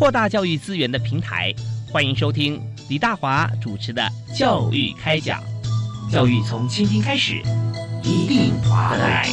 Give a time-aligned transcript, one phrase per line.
[0.00, 1.54] 扩大教育资源的平台，
[1.92, 2.58] 欢迎收听
[2.88, 4.02] 李大华主持的
[4.38, 5.38] 《教育开讲》，
[6.10, 7.34] 教育从倾听开始，
[8.02, 9.28] 一定划得来。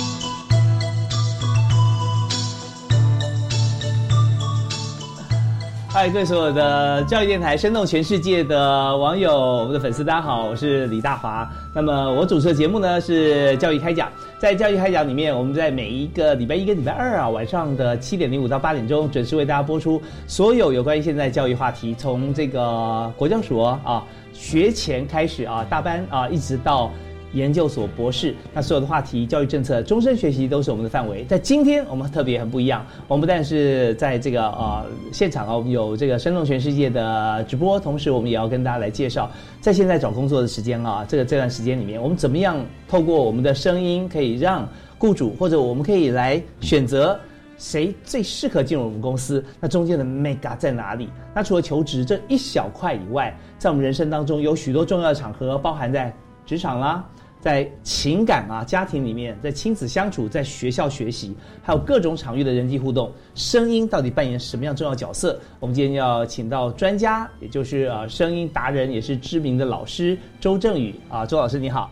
[5.87, 11.49] 嗨，各位所有的教育电台生动全世界的网友，我们的粉丝，大家好，我是李大华。
[11.73, 14.09] 那么我主持的节目呢是《教育开讲》，
[14.39, 26.91] 在《教育开讲》里面，我们在每一个礼拜一跟礼拜二啊晚上的七点零五到八点钟，准时为大家播出所有有关于现在教育话题，从这个国教署啊学前开始啊大班啊一直到。
[27.33, 31.23] 研究所博士，那所有的话题、教育政策、终身学习都是我们的范围。
[31.25, 44.67] 在今天，我们特别很不一样，我们不但是在这个呃现场啊，我们有这个生动全世界的直播，同时我们也要跟大家来介绍，在现在找工作的时间啊，这个这段时间里面，我们怎么样透过我们的声音，可以让
[44.97, 47.19] 雇主或者我们可以来选择
[47.57, 49.43] 谁最适合进入我们公司？
[49.59, 51.09] 那中间的 mega 在哪里？
[51.35, 56.13] 那除了求职这一小块以外，在我们人生当中有许多重要的场合，包含在
[56.45, 57.05] 职场啦。
[57.47, 65.39] 在情感啊、家庭里面，在亲子相处，在学校学习，还有各种场域的人际互动，声音到底扮演什么样重要角色？
[65.61, 71.89] 我们今天要请到专家，也就是啊声音达人，也是知名的老师周正宇啊，周老师你好。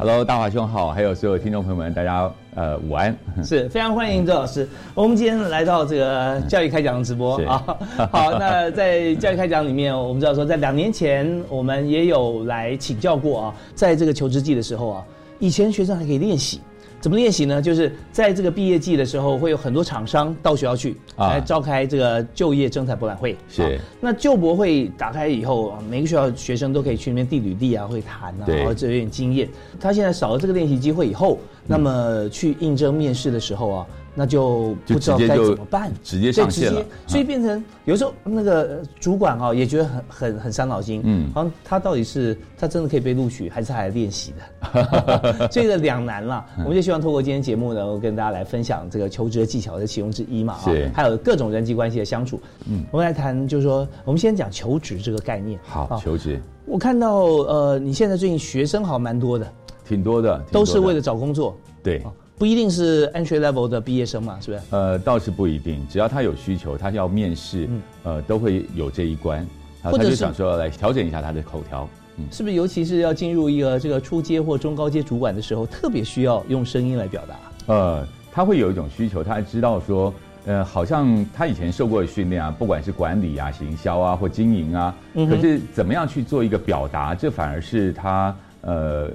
[0.00, 4.66] Hello，大华兄好，还有所有听众朋友们，大家呃午安， 是非常欢迎周老师。
[4.94, 7.64] 我们今天来到这个教育开讲的直播啊，
[8.12, 15.04] 好，那在教育开讲里面，我们知道说，在两年前我们也有来请教过啊，在这个求职季的时候啊，
[15.40, 16.60] 以前学生还可以练习。
[17.00, 17.62] 怎么练习呢？
[17.62, 23.36] 就是在这个毕业季的时候，会有很多厂商到学校去来召开这个就业征才博览会。
[23.48, 23.78] 是。
[24.00, 29.48] 那就博会打开以后，每个学校学生都可以去那边递履历啊，会谈啊，然后这有点经验。
[29.78, 33.86] 他现在少了这个练习机会以后，那么去应征面试的时候啊。
[34.18, 44.34] 那就不知道该怎么办，直接上线了，所以变成有时候那个主管啊也觉得很很很伤脑筋，嗯，好像他到底是他真的可以被录取，还是他来练习
[44.72, 46.44] 的， 这个两难了。
[46.58, 52.40] 我们就希望透过今天节目呢，我跟大家来分享这个求职的技巧的其中之一嘛，啊，还有各种人际关系的相处。
[52.68, 55.60] 嗯，我们来谈，就是说，我们先讲求职这个概念。
[55.62, 56.42] 好，求职。
[56.66, 59.46] 我看到呃，你现在最近学生好像蛮多的，
[59.86, 61.56] 挺多的，都是为了找工作。
[61.84, 62.02] 对。
[62.38, 64.62] 不一定是 entry level 的毕业生嘛，是不是？
[64.70, 67.68] 呃，倒是不一定，只要他有需求，他要面试，
[68.04, 69.44] 呃，都会有这一关。
[69.82, 72.54] 或者他就想说来调整一下他的口条，嗯，是不是？
[72.54, 77.74] 尤其是要进入一个这个初阶或中高阶主管的时候，特别需要用声音来表达。
[77.74, 80.12] 呃，他会有一种需求，他知道说，
[80.46, 89.10] 呃，好像他以前受过的训练啊，不管是管理啊、行销啊或经营啊，可是怎么样去做一个表达，这反而是他呃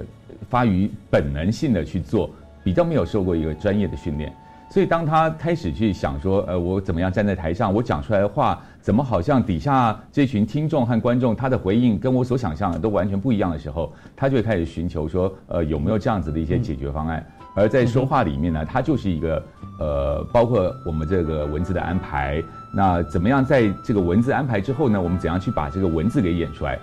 [0.48, 2.30] 发于本能性的去做。
[2.64, 4.32] 比较没有受过一个专业的训练，
[4.70, 17.24] 所以当他开始去想说，呃，我怎么样站在台上，我讲出来的话，怎么好像底下这群听众和观众他的回应跟我所想象的都完全不一样的时候，他就会开始寻求说，呃，有没有这样子的一些解决方案？
[17.54, 19.40] 而在说话里面呢，它就是一个，
[19.78, 22.42] 呃，包括我们这个文字的安排，
[22.72, 26.78] 那怎么样在这个文字安排之后呢，我们怎样去把这个文字给演出来？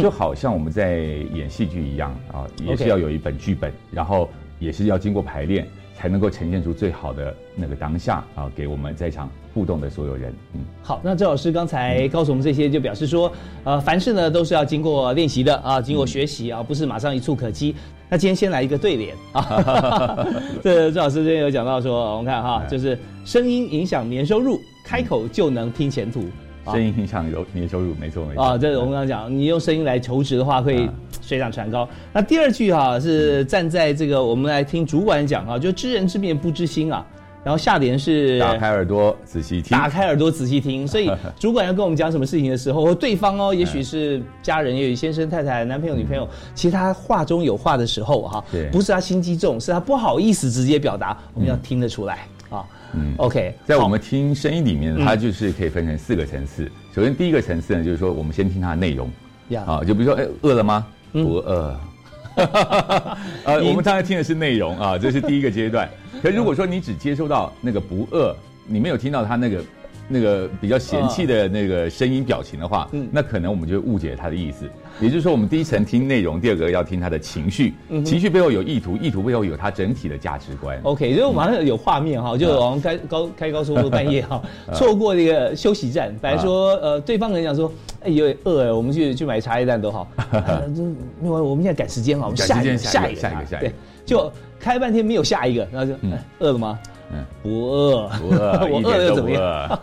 [0.00, 1.00] 就好像我们在
[1.34, 4.30] 演戏剧一样啊，也是要有一本剧本，然后。
[4.64, 10.34] 也是要经过排练，才能够呈现出最好的那个当下啊，给我们在场互动的所有人。
[10.54, 13.30] 嗯，好，那周老师刚才告诉我们这些，就表示说，
[13.64, 17.74] 呃，凡事呢都是要经过练习的啊，经过学习啊，不是马上一触可及。
[18.08, 20.26] 那今天先来一个对联啊，
[20.62, 26.24] 这周老师今天有讲到说，我们看哈，就是声音影响年收入，开口就能拼前途。
[26.72, 28.42] 声音影响有年收入，没错没错。
[28.42, 30.88] 啊，这我们刚刚讲，你用声音来求职的话，会
[31.26, 31.88] 水涨船高。
[32.12, 37.04] 那第二句哈是站在这个，我们来听主管讲啊，就知人知面不知心啊。
[37.42, 40.88] 然后下联是打开耳朵仔细听，打开耳朵仔细听。
[40.88, 52.64] 所以 主管要跟我们讲什么事情的时候，或对方哦，也许是家人，也许先生太太、男朋友女朋友，其实他话中有话的时候哈，不是他心机重，是他不好意思直接表达，我们要听得出来啊。
[52.94, 56.70] 嗯，OK，在我们听声音里面，它就是可以分成四个层次。
[56.94, 59.10] 首先，第一个层次呢，就是说我们先听它的内容，
[59.66, 60.86] 啊，就比如说，哎，饿了吗？
[61.22, 61.80] 不饿。
[63.44, 65.88] 呃， 我们刚才听的是内容啊，这是第一个阶段。
[66.22, 68.34] 可如果说你只接收到那个不饿，
[68.66, 69.62] 你没有听到他那个
[70.08, 73.08] 那个比较嫌弃的那个声音表情的话，嗯。
[73.10, 74.68] 那可能我们就会误解他的意思。
[75.00, 77.74] 也就是说，我们第一层听内容，第二个要听他的情绪，
[78.04, 80.78] 情绪背后有意图，意图背后有他整体的价值观。
[80.84, 84.40] OK，就马上有画面哈，就我们开高开高速路半夜哈，
[84.72, 87.72] 错过那个休息站，本来说呃对方人讲说，
[88.04, 90.82] 哎有点饿哎，我们去去买茶叶蛋都好， 呃这
[91.20, 93.68] 没有，我们现在赶时间哈，我们赶下一下下一个下一个下一个。
[93.68, 93.72] 对，
[94.06, 96.12] 就开半天没有下一个，然后就嗯。
[96.12, 96.78] 哎饿了吗？
[97.12, 99.80] 嗯不饿， 不饿，我饿了又怎么样。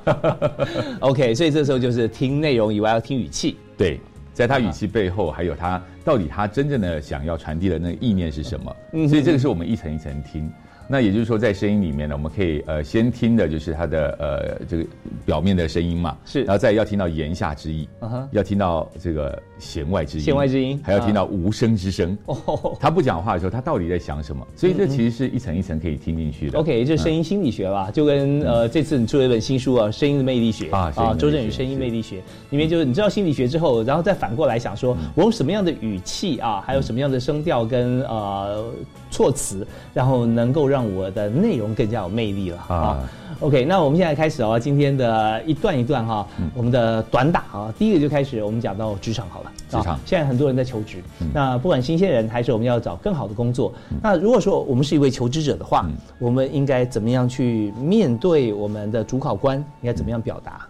[1.00, 3.58] ？OK，所以这时候就是听内容以外要听语气。
[3.78, 4.00] 对，
[4.34, 8.76] 在他语气背后，还有他到底他真正的想要传递的那个意念是什么？
[8.94, 10.52] 嗯所以这个是我们一层一层听。
[10.92, 14.86] 那也就是说，在声音里面呢，我们可以呃先听的就是他的呃这个
[15.26, 22.18] 表面的声音嘛，是然后再要听到言下之意嗯哼要听到这个弦外之音，弦外之音还要听到无声之声。
[22.26, 24.46] 哦他不讲话的时候，他到底在想什么？
[24.56, 26.60] 所以这其实是一层一层可以听进去的。
[26.60, 32.18] OK，这是声音心理学吧，就跟呃这次你出了一本新书啊，《声音的魅力学》啊声音的魅力周振宇《声音魅力学》
[32.50, 38.66] 里面就是你知道心理学之后，然后再反过来想说，我用什么样的语气啊，还有什么样的声调跟呃
[39.10, 43.10] 措辞，然后能够让我的内容更加有魅力了啊啊。
[43.39, 49.51] OK，那我们现在开始哦，今天的一段一段哈，我们的短打啊，第一个就开始我们讲到职场好了。
[49.68, 50.98] 职场啊现在很多人在求职，
[51.33, 55.88] 那不管新鲜人还是我们要找更好的工作，那如果说我们是一位求职者的话，
[56.19, 59.57] 我们应该怎么样去面对我们的主考官？
[59.57, 60.68] 应该怎么样表达？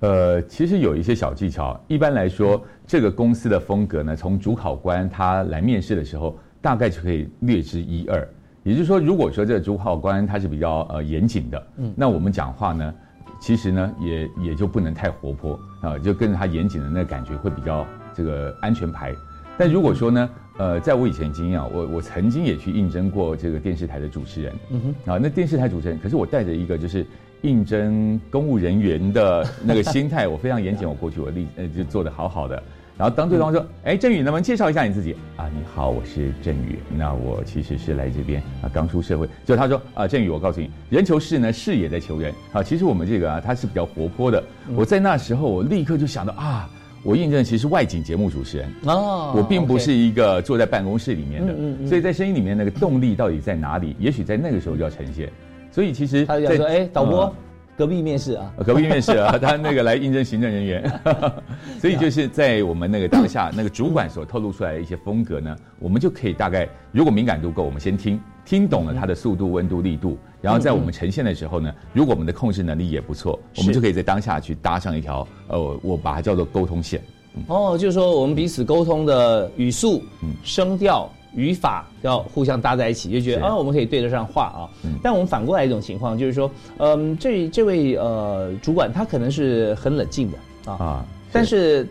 [0.00, 1.78] 呃，其实有一些小技巧。
[1.88, 8.26] 一般来说，这个公司的风格呢，从主考官他来面试的时候，大概就可以略知一二。
[8.66, 12.92] 也就是说，如果说这个主考官他是比较呃严谨的，嗯，那我们讲话呢，
[13.38, 19.14] 其实呢也也就不能太活泼啊、就跟着他严谨的那个感觉会比较这个安全牌。
[19.56, 27.06] 但如果说呢，呃，在我以前经验啊，我我曾经也去应征过这个电视台的主持人，嗯哼，啊，那电视台主持人，可是我带着一个就是
[27.42, 32.60] 应征公务人员的那个心态，我非常严谨， 我过去我立呃就做的好好的。
[32.98, 35.46] 然后当对方说：“哎，振宇，能不能介绍一下你自己啊？
[35.54, 36.78] 你好，我是振宇。
[36.96, 39.28] 那我其实是来这边啊，刚出社会。
[39.44, 42.62] 就他说啊，振宇，我告诉你，人求事呢，事也在求人啊。
[42.62, 44.42] 其实我们这个啊，他是比较活泼的。
[44.74, 46.70] 我在那时候，我立刻就想到啊，
[47.02, 48.72] 我印证其实外景节目主持人。
[48.86, 53.94] 哦我并不是一个坐在办公室里面的，嗯所以在声音里面那个动力到底在哪里？
[53.98, 55.30] 也许在那个时候就要呈现。
[55.70, 57.34] 所以其实他就讲说：“哎，导播嗯，
[57.76, 58.52] 隔壁面试啊。
[58.56, 61.00] 呃隔壁面试啊， 他那个来应征行政人员，
[61.80, 77.00] 所以就是在我们那个当下，那个主管所透露出来的一些风格呢，我们就可以大概，如果敏感度够，我们先听，听懂了它的速度、温度、力度，然后在我们呈现的时候呢，如果我们的控制能力也不错，我们就可以在当下去搭上一条，呃，我把它叫做沟通线。
[77.48, 80.30] 哦，就是说我们彼此沟通的语速、嗯。
[80.42, 84.66] 声调、语法要互相搭在一起，就觉得啊，我们可以对得上话啊。
[84.84, 91.86] 嗯但我们反过来一种情况，就是说，嗯，这这位呃主管他可能是很冷静的啊，啊，但是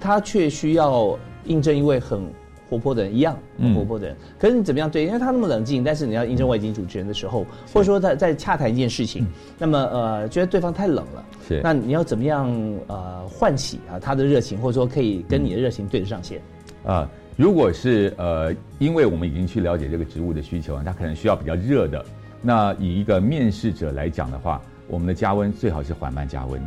[0.00, 1.16] 他却需要
[1.46, 2.20] 应征一位很
[2.68, 4.16] 活泼的人，一样很嗯活泼的人。
[4.38, 5.06] 可是你怎么样对？
[5.06, 11.24] 因为他那么冷静，但是你要应征外景主持人的时候，或者说他在洽谈一件事情，那么呃，觉得对方太冷了。
[11.30, 12.52] 嗯是那你要怎么样
[12.88, 16.42] 呃唤起啊他的热情，或者说可以跟你的热情对得上线？
[16.84, 22.04] 啊，如果是呃，因为我们已经去了解这个植物的需求，它可能需要比较热的。
[22.42, 26.60] 那以一个面试者来讲的话，我们的加温最好是缓慢加温，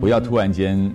[0.00, 0.90] 不要突然间，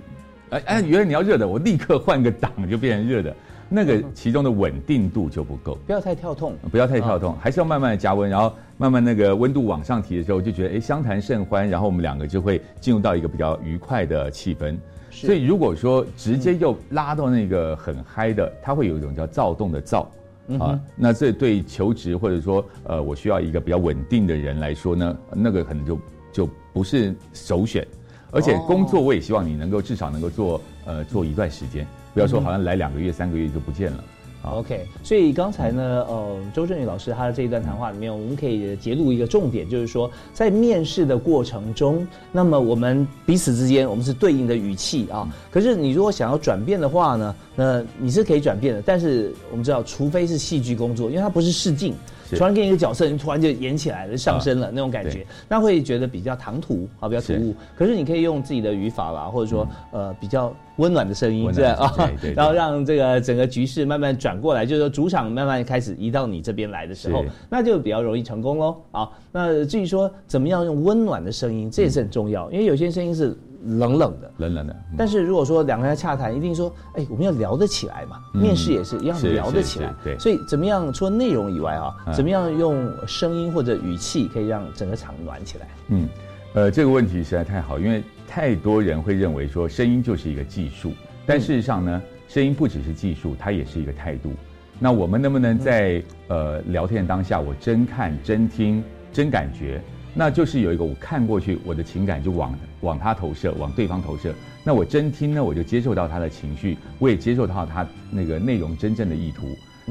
[0.50, 3.32] 哎哎，原来你要热的，我立刻换个档就变成热的，
[3.68, 5.78] 那个其中的稳定度就不够。
[5.86, 6.56] 不要太跳痛。
[6.72, 14.76] 不要太跳动，还是要慢慢的加温，然后慢慢那个温度往上提的时候，就觉得哎相谈甚欢，然后我们两个就会进入到一个比较愉快的气氛。
[15.12, 20.10] 是所以如果说直接又拉到那个很嗨的，它会有一种叫躁动的躁。
[20.58, 25.98] 啊，那这对求职或者说呃，我需要一个比较稳定的人来说呢，那个可能就
[26.32, 27.86] 就不是首选。
[28.32, 34.04] 而且工作我也希望你能够至少能够做呃做一段时间，不要说好像来两个月三个月就不见了。
[34.42, 45.32] 好 OK，所以刚才呢，呃，周正宇老师他的这一段谈话里面，我们可以揭露一个重点，就是说，在面试的过程中，那么我们彼此之间，我们是对应的语气啊。
[45.48, 51.94] 可是你如果想要转变的话呢，那你是可以转变的，但是我们知道，除非是戏剧工作，因为它不是试镜，
[52.32, 52.38] 是。
[52.38, 57.54] 突然给你一个角色，你突然就演起来了，上升了、那种感觉，那会觉得比较唐突啊，比较突兀。
[57.76, 68.76] 可是你可以用自己的语法啦，或者说、呃比较温暖的声音，温这样啊对对对，然后让这个整个局势慢慢转过来，就是说主场慢慢开始移到你这边来的时候，那就比较容易成功喽。
[68.90, 74.30] 啊，那至于说怎么样用温暖的声音，这也是很重要，因为有些声音是冷冷的。
[74.38, 78.18] 冷冷的，嗯但是如果说两个人洽谈，一定说，哎，我们要聊得起来嘛。
[78.34, 79.94] 嗯面试也是一样聊得起来。
[80.02, 85.68] 对所以怎么样，除了内容以外啊，嗯怎么样用声音或者语气可以让整个场暖起来？
[85.88, 86.08] 嗯，
[86.54, 90.92] 呃，这个问题实在太好，因为太多人会认为说声音就是一个技术，
[91.26, 94.32] 但事实上呢，声音不只是技术，它也是一个态度。
[94.78, 99.80] 那我们能不能在呃聊天当下，我真看、真听、真感觉？
[100.14, 102.52] 那就是有一个我看过去，我的情感就往
[102.82, 104.32] 往他投射，往对方投射。
[104.62, 109.46] 那我真听呢，我就接受到他的情绪，我也接受到他那个内容真正的意图。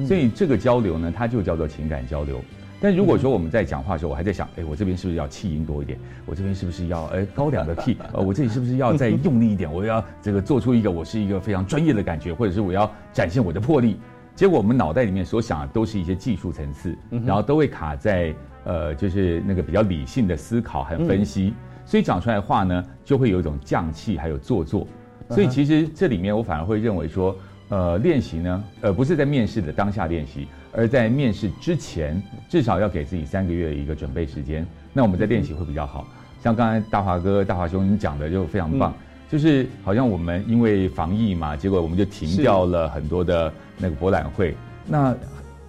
[0.05, 2.39] 所以这个交流呢，它就叫做情感交流。
[2.79, 6.00] 但如果说我们在讲话的时候，我还在想，哎，我这边是不是要气音多一点？
[6.25, 7.95] 我这边是不是要哎高两个 key？
[8.13, 9.71] 呃，我这里是不是要再用力一点？
[9.71, 14.00] 我要这个做出一个我是一个非常专业的感觉，或者是我要展现我的魄力？
[14.33, 18.33] 结果我们脑袋里面所想的都是一些技术层次，然后都会卡在
[18.63, 21.53] 呃，就是那个比较理性的思考还有分析，
[21.91, 24.88] 所以讲出来的话呢，就会有一种匠气还有做作。
[25.29, 27.36] 所以其实这里面我反而会认为说，
[27.67, 30.48] 呃，练习呢，呃，不是在面试的当下练习。
[30.71, 34.65] 而在面试之前，至少要给自己三个月的一个准备时间。
[34.93, 36.07] 那我们在练习会比较好。
[36.41, 38.93] 像刚才大华哥、大华兄你讲的就非常棒，
[39.29, 44.55] 就是好像我们因为防疫嘛，结果我们就停掉了很多的那个博览会。
[44.88, 45.13] 那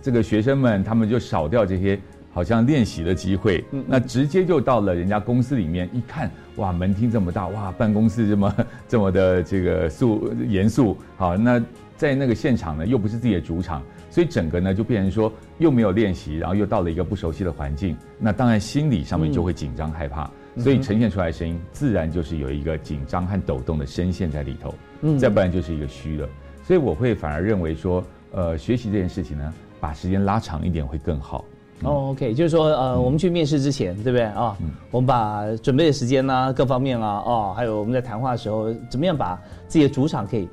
[0.00, 1.98] 这个学生们他们就少掉这些
[2.32, 3.64] 好像练习的机会。
[3.86, 8.56] 那直接就到了人家公司里面一看，哇，门厅这么大，哇，办公室这么
[8.88, 10.96] 这么的这个肃严肃。
[11.16, 11.62] 好，那
[11.96, 13.82] 在那个现场呢，又不是自己的主场。
[14.10, 26.28] 所以整个呢就变成说又没有练习，然后又到了一个不熟悉的环境，那当然心理上面就会紧张害怕，所以呈现出来的声音自然就是有一个紧张和抖动的声线在里头，嗯，再不然就是一个虚的。
[26.62, 31.42] 所以我会反而认为说，呃，学习这件事情呢，把时间拉长一点会更好。
[31.84, 34.56] 哦，OK，就是说，呃，我们去面试之前，对不对啊？
[34.90, 40.48] 我们把准备的时间呐，各方面啊，哦，还有我们在谈话的时候，怎么样把自己的主场可以。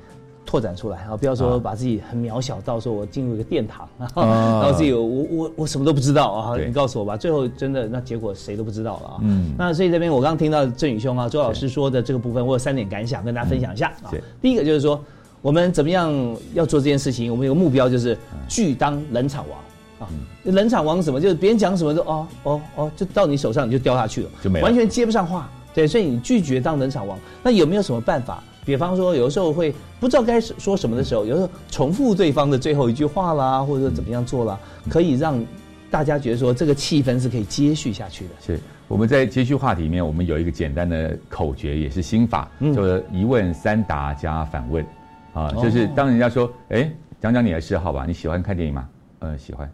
[0.46, 1.16] 拓展出来啊！
[1.16, 6.58] 不要说把自己很渺小，到时候我进入一个殿堂， 然后自己我我我什么都不知道啊！
[6.58, 9.18] 你告诉我吧，最后真的那结果谁都不知道了啊！
[9.22, 14.10] 嗯，那所以这边我刚刚听到郑宇兄啊，周老师说的这个部分，我有三点感想跟大家分享一下啊。
[14.42, 15.00] 第一个就是说，
[15.44, 16.12] 我们怎么样
[16.56, 17.30] 要做这件事情？
[17.30, 18.18] 我们有个目标就是
[18.48, 19.60] 拒当冷场王
[20.00, 20.08] 啊！
[20.46, 21.20] 冷场王什么？
[21.20, 25.50] 就是别人讲什么都哦哦哦，就到你手上你就掉下去了，就没完全接不上话。
[25.74, 28.44] 对，所以你拒绝当冷场王，那有没有什么办法？
[28.66, 35.44] 比方说，有的时候会不知道该说什么的时候，有时候重复对方的最后一句话啦，或者说怎么样做啦，可以让
[35.90, 38.32] 大家觉得说这个气氛是可以接续下去的。
[38.40, 44.86] 是我们在接续话题里面，我们有一个简单的口诀，也是心法，就是一问三答加反问，
[45.34, 46.92] 啊，就是当人家说，哎，
[47.22, 48.88] 讲讲你的嗜好吧，你喜欢看电影吗？
[49.20, 49.70] 呃，喜欢，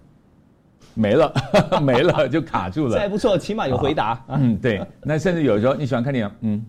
[0.96, 1.32] 没了，
[1.84, 2.96] 没了， 就卡住了。
[2.96, 4.20] 这还不错，起码有回答。
[4.30, 4.82] 嗯，对。
[5.04, 6.66] 那甚至有时候你喜欢看电影，嗯。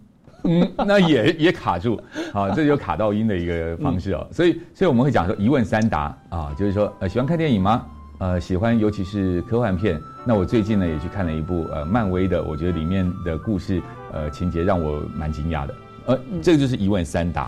[0.49, 2.01] 嗯，那也 也卡住，
[2.33, 4.25] 啊，这就卡到音的一个方式哦。
[4.31, 7.85] 所以，所以我们会讲说一问三答啊，就是说，呃，喜欢看电影吗？
[8.19, 10.01] 呃，喜欢，尤其是科幻片。
[10.25, 15.75] 那我最近呢也去看了一部呃漫威的，我觉得里面的故事呃情节让我蛮惊讶的。
[16.07, 17.43] 呃，这个就是一问三答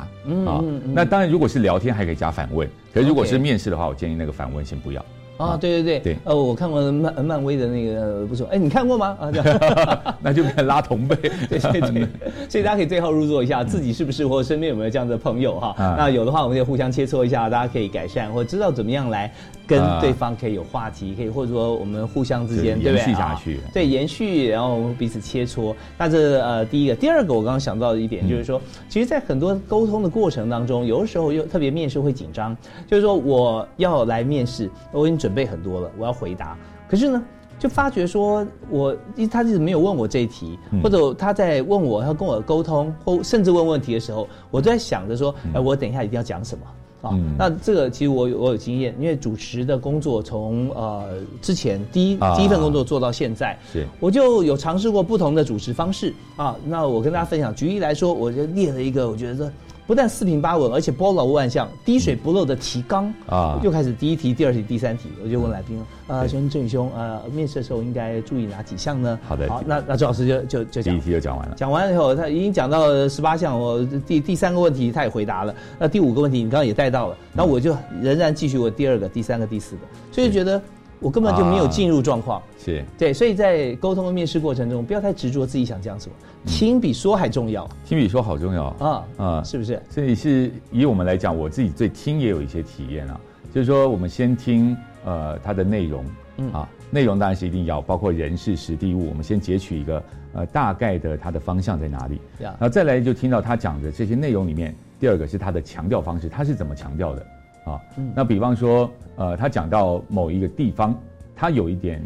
[0.46, 0.60] 啊。
[0.84, 5.04] 那当然，如果是聊天还可以加反问，可是如果是面试的话，我建议那个反问先不要。
[5.38, 9.16] 啊，对对对，对呃，我看过漫漫威的那个不错，哎，你看过吗？
[9.20, 11.14] 啊， 这样那就拉同辈，
[11.48, 12.08] 对对对，
[12.48, 15.74] 所以大家可以对号入座一下，自己是不是或身边有没有这样的朋友哈？
[15.96, 19.32] 那有的话，我们就互相切磋一下，大家可以改善或知道怎么样来。
[19.68, 23.14] 跟对方可以有话题，可以或者说我们互相之间对不对？
[23.14, 25.74] 下去，对延续，然后我们彼此切磋。
[25.98, 28.58] 那这呃第一个，第二个我刚刚想到的一点就是说，
[28.88, 32.56] 其实，在很多沟通的过程当中，有的时候又特别面试会紧张，
[32.86, 36.56] 就是说我要来面试，我已经准备很多了，我要回答，
[36.88, 37.22] 可是呢，
[37.58, 38.96] 就发觉说我
[39.30, 46.64] 他一直没有问我这一题，或者他在问我要跟我沟通，或甚至问问题的时候，我都在想着说，哎，我等一下一定要讲什么。
[47.00, 51.04] 啊，那这个其实我有我有经验，因为主持的工作从呃
[51.40, 56.56] 之前第一第一份工作做到现在，是我就有尝试过不同的主持方式啊。
[56.66, 59.52] 那我跟大家分享，举例来说，我就列了一个，我觉得。
[59.88, 63.58] 不但四平八稳，而且包罗万象，滴水不漏的提纲啊！
[63.64, 69.18] 又开始第一题、第二题、第三题，我就问来宾了啊，先郑宇兄，呃，面试的时候应该注意哪几项呢？
[69.26, 71.54] 好的，好，那那周老师就就就讲，第一题就讲完了。
[71.56, 79.80] 讲完了以后，他已经讲到十八项，我第第三个问题他也回答了，那第五个问题你刚刚也带到了，然后我就仍然继续问第二个、第三个、第四个，
[80.12, 80.60] 所以觉得。
[81.00, 82.84] 我根本就没有进入状况，是。
[82.96, 86.14] 对，所以在沟通和面试过程中，不要太执着自己想讲什么，
[86.46, 87.68] 听比说还重要。
[87.84, 88.64] 听比说好重要。
[88.78, 89.80] 啊啊，是不是？
[89.90, 93.20] 所以是以我们来讲，我自己对听也有一些体验啊，
[93.54, 96.04] 就是说我们先听呃它的内容，
[96.38, 96.52] 嗯。
[96.52, 100.02] 啊，内容当然是一定要包括人事实地物，我们先截取一个
[100.32, 107.26] 呃大概的它的方向在哪里，然后再来就听到他讲的这些内容里面，第二个是他的强调方式，他是怎么强调的。
[107.68, 107.80] 啊，
[108.14, 110.98] 那比方说，呃，他讲到某一个地方，
[111.36, 112.02] 他有一点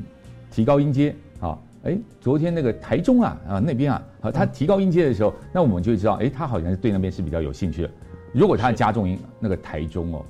[0.51, 7.91] 提高音阶啊，哎，昨天那个台中啊啊那边啊，啊他提高音阶的时候，那我们就会知道，哎，他好像是对那边是比较有兴趣的。
[8.33, 10.25] 如果他加重音，那个台中哦，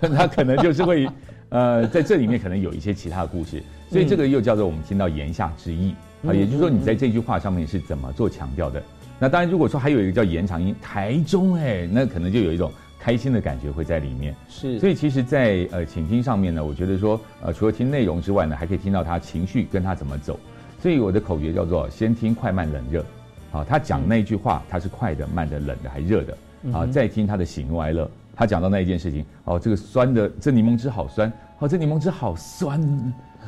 [0.14, 1.08] 他可能就是会，
[1.48, 5.94] 呃，在这里面可能有一些其他的故事，所以这个又叫做我们听到言下之意
[6.26, 8.82] 啊，也就是说你在这句话上面是怎么做强调的。
[9.18, 14.34] 那当然，如果说还有一个叫延长音，台中哎，那可能就有一种开心的感觉会在里面。
[14.48, 20.38] 是，所以其实，在呃倾听上面呢，我觉得说，呃，除了听内容之外呢，还可以听到他情绪跟他怎么走。
[20.80, 23.04] 所以我的口诀叫做先听快慢冷热，
[23.52, 26.36] 啊，他讲那句话，他是快的、慢的、冷的还热的，
[26.72, 28.08] 啊，再听他的喜怒哀乐。
[28.36, 32.80] 他讲到那一件事情，哦，这个酸的，这柠檬汁好酸，哦，这柠檬汁好酸，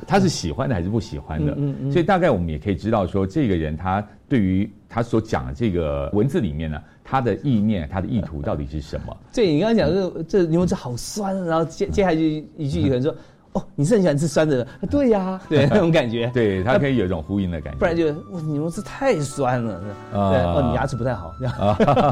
[0.04, 1.54] 他是喜欢的还是不喜欢的？
[1.56, 1.92] 嗯嗯。
[1.92, 9.16] 所以大概我们也可以知道说，这个人他对于他所讲的这个文字里面呢，他的意念、他的意图到底是什么？
[9.34, 13.14] 对你刚刚讲这这柠檬汁好酸，然后接接下去一句有人说。
[13.52, 14.64] 哦，你是很喜欢吃酸的？
[14.88, 17.78] 对呀， 对那种感觉，对他可以有一种呼应的感觉。
[17.80, 21.34] 不然就哇，柠檬汁太酸了，对哦，你牙齿不太好。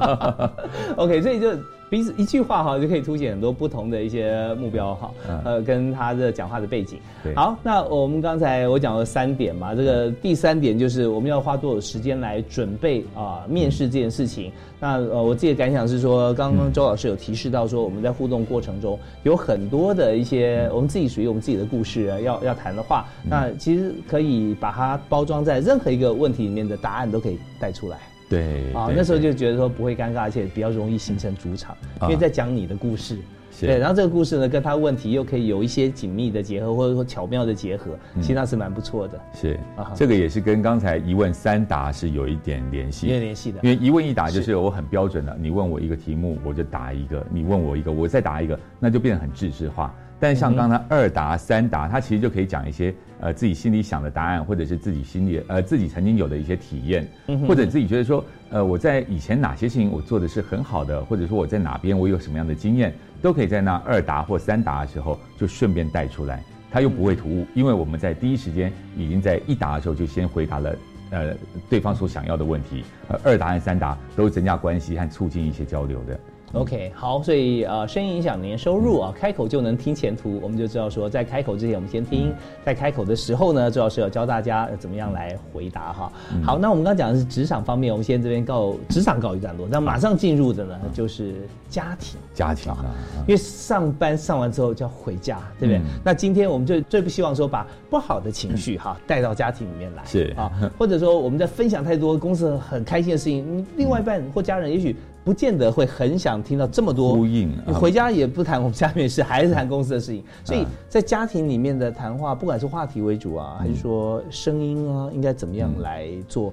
[0.98, 1.52] OK，所以就。
[1.90, 5.10] 彼此一句话哈就可以凸显很多不同的一些目标哈，
[5.44, 6.98] 呃，跟他的讲话的背景。
[7.34, 14.52] 好，那我们刚才我讲了三点嘛，这个第三点就是我们要花多少时间来准备啊面试这件事情。
[14.80, 27.98] 那呃，我自己的感想是说，刚刚周老师有提示到说，我们在互动过程中有很多的一些我们自己属于我们自己的故事要要谈的话，那其实可以把它包装在任何一个问题里面的答案都可以带出来。
[28.28, 33.18] 对啊，那时候就觉得说不会尴尬，而且比较容易形成主场，因为在讲你的故事。
[33.60, 39.20] 对，然后这个故事呢，跟他问题又可以有一些紧密的结合，或者说巧妙的结合，其实那是蛮不错的。
[39.34, 39.58] 是。
[39.74, 43.58] 啊，这个也是跟刚才一问三答是有一点联系，有点联系的。
[43.64, 49.92] 因为一问一答就是我很标准的，你问我一个题目，我就答一个；你问我一个，我再答一个，那就变得很制式化。
[50.20, 57.06] 但像刚才二答三答，它其实就可以讲一些呃自己心里想的答案，或者是自己心里呃自己曾经有的一些体验，
[57.46, 70.76] 或者自己觉得说呃我在以前哪些事情我做的是很好的，或者说我在哪边我有什么样的经验，都可以在那二答或三答的时候就顺便带出来，他又不会突兀，因为我们在第一时间已经在一答的时候就先回答了
[71.10, 71.34] 呃
[71.68, 76.18] 对方所想要的问题，呃二答和三答都是增加关系和促进一些交流的。
[76.54, 82.32] OK，好，所以呃，声音影响年收入啊，开口就能听前途，我们就知道说，在开口之前，我们先听，
[82.64, 86.12] 在开口的时候呢，周老师要教大家怎么样来回答哈。
[86.42, 91.34] 好，那我们刚讲的是职场方面，我们先这边告职场告一段落，那马上进入的呢就是
[91.68, 92.78] 家庭，家庭啊，
[93.26, 95.82] 因为上班上完之后就要回家，对不对？
[96.02, 104.96] 那今天我们就最不希望说把不好的情绪哈带到家庭里面来，是啊，或者说我们在分享太多公司很开心的事情，另外一半或家人也许。
[105.28, 110.24] 不见得会很想听到这么多呼应，你回家也不谈我们家面事，还是谈公司的事情。
[110.42, 116.50] 所以在家庭里面的谈话，不管是话题为主啊，还是说声音啊，应该怎么样来做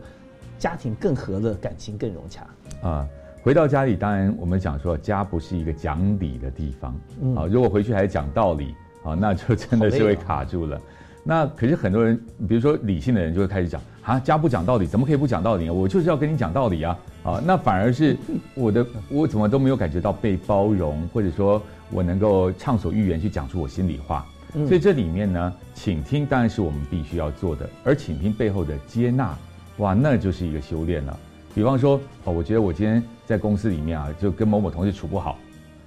[0.59, 2.45] 家庭更和乐，感情更融洽
[2.81, 3.07] 啊？
[3.41, 6.93] 回到家里，当然我们讲说，家不是一个讲理的地方
[7.33, 7.47] 啊。
[7.49, 10.77] 如果回去还讲道理啊，那就真的是会卡住了。
[11.23, 15.69] 那可是很多人，比如说理性的人，就会开始讲啊，家不讲道理，怎么可以不讲道理？
[15.69, 16.97] 我就是要跟你讲道理啊！
[17.25, 18.15] 啊，那反而是
[18.53, 21.59] 我的，我怎么都没有感觉到被包容，或者说
[21.89, 24.23] 我能够畅所欲言去讲出我心里话。
[24.67, 29.35] 所以这里面呢，倾听当然是我们必须要做的，而倾听背后的接纳，
[29.79, 31.19] 哇，那就是一个修炼了。
[31.53, 35.37] 比方说，哦，我觉得我今天在公司里面啊，就跟某某同事处不好，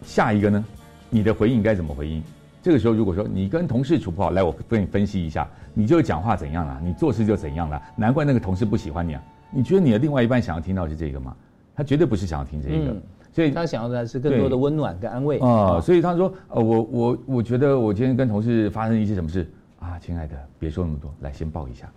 [0.05, 0.62] 下一个呢，
[1.09, 2.22] 你的回应该怎么回应？
[2.62, 9.22] 这个时候如果说你跟同事处不好，来我跟你分析一下，你就讲话怎样了，你做事就怎样了，难怪那个同事不喜欢你啊。
[9.50, 11.34] 你觉得你的另外一半想要听到是这个吗？
[11.74, 12.96] 他绝对不是想要听这个，
[13.32, 15.80] 所以他想要的是更多的温暖跟安慰啊。
[15.80, 21.88] 所以他说：“呃，我我我觉得我今天跟同事发生一些什么事啊，亲爱的，别说那么多，来先抱一下。”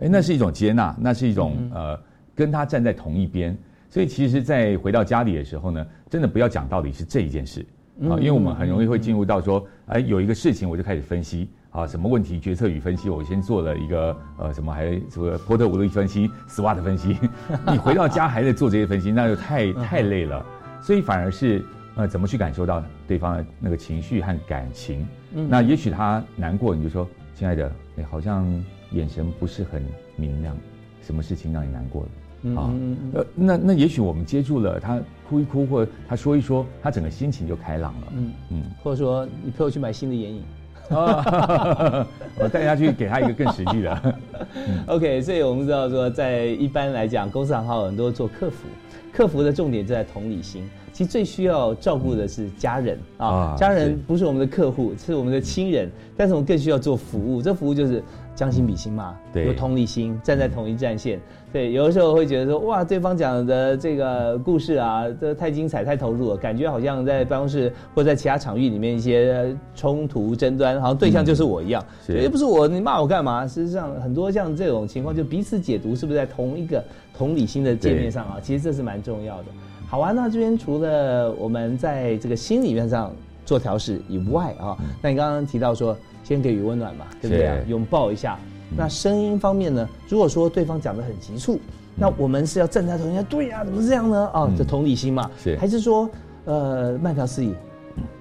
[0.00, 2.00] 哎，那是一种接纳，那是一种呃，
[2.34, 3.56] 跟他站在同一边。
[3.90, 7.64] 所以其实，在回到家里的时候呢，真的不要讲道理是这一件事
[8.02, 11.48] 啊，因为我们很容易会进入到说，哎，有一个事情我就开始分析。
[11.70, 13.10] 啊，什么问题决策与分析？
[13.10, 17.18] 我先做了一个呃，什么还什么波特五力分析、SWOT 分析。
[17.70, 20.44] 你回到家还在做这些分析，那就太太累了。
[20.82, 21.62] 所以反而是
[21.94, 25.06] 呃，怎么去感受到对方的那个情绪和感情？
[25.30, 27.06] 那也许他难过，你就说
[27.36, 28.46] ：“亲爱的，你，好像
[28.92, 29.84] 眼神不是很
[30.16, 30.56] 明亮，
[31.02, 32.08] 什么事情让你难过了？”
[32.56, 32.70] 啊，
[33.14, 38.06] 呃，那那也许我们接住了他哭一哭，或者他说一说，他整个心情就开朗了。
[38.16, 40.42] 嗯嗯，或者说你陪我去买新的眼影。
[40.96, 42.06] 啊，
[42.40, 44.14] 我带他去给他一个更实际的。
[44.86, 48.68] OK，所以我们知道说，在一般来讲，公司行号很多做客服，
[49.12, 50.66] 客服的重点就在同理心。
[50.90, 57.42] 其实最需要照顾的是家人啊，家人不是我们的客户，是我们的亲人，但是我们更需要做服务。
[57.42, 58.02] 这服务就是。
[58.38, 61.20] 将心比心嘛，对有同理心，站在同一战线。
[61.52, 71.84] 对，有的时候会觉得说，哇，对方讲的这个故事啊，这太精彩、太投入了，感觉好像在办公室或在其他场域里面一些冲突争端，好像对象就是我一样。
[72.06, 73.44] 又不是我，你骂我干嘛？
[73.44, 76.80] 事实上，很多像这种情况，就彼此解读是不是在同一个
[77.12, 78.38] 同理心的界面上啊？
[78.40, 79.46] 其实这是蛮重要的。
[79.88, 83.12] 好啊，那这边除了我们在这个心理面上
[83.44, 85.96] 做调试以外啊，那你刚刚提到说，
[86.28, 87.56] 先给予温暖嘛，对不对啊？
[87.66, 88.38] 拥抱一下。
[88.76, 89.88] 那声音方面呢？
[90.10, 91.58] 如果说对方讲的很急促，
[91.96, 94.28] 那我们是要站在同一线，对呀、怎么是这样呢？
[94.34, 96.06] 啊，这同理心嘛，是还是说，
[96.44, 97.54] 呃，慢条斯理，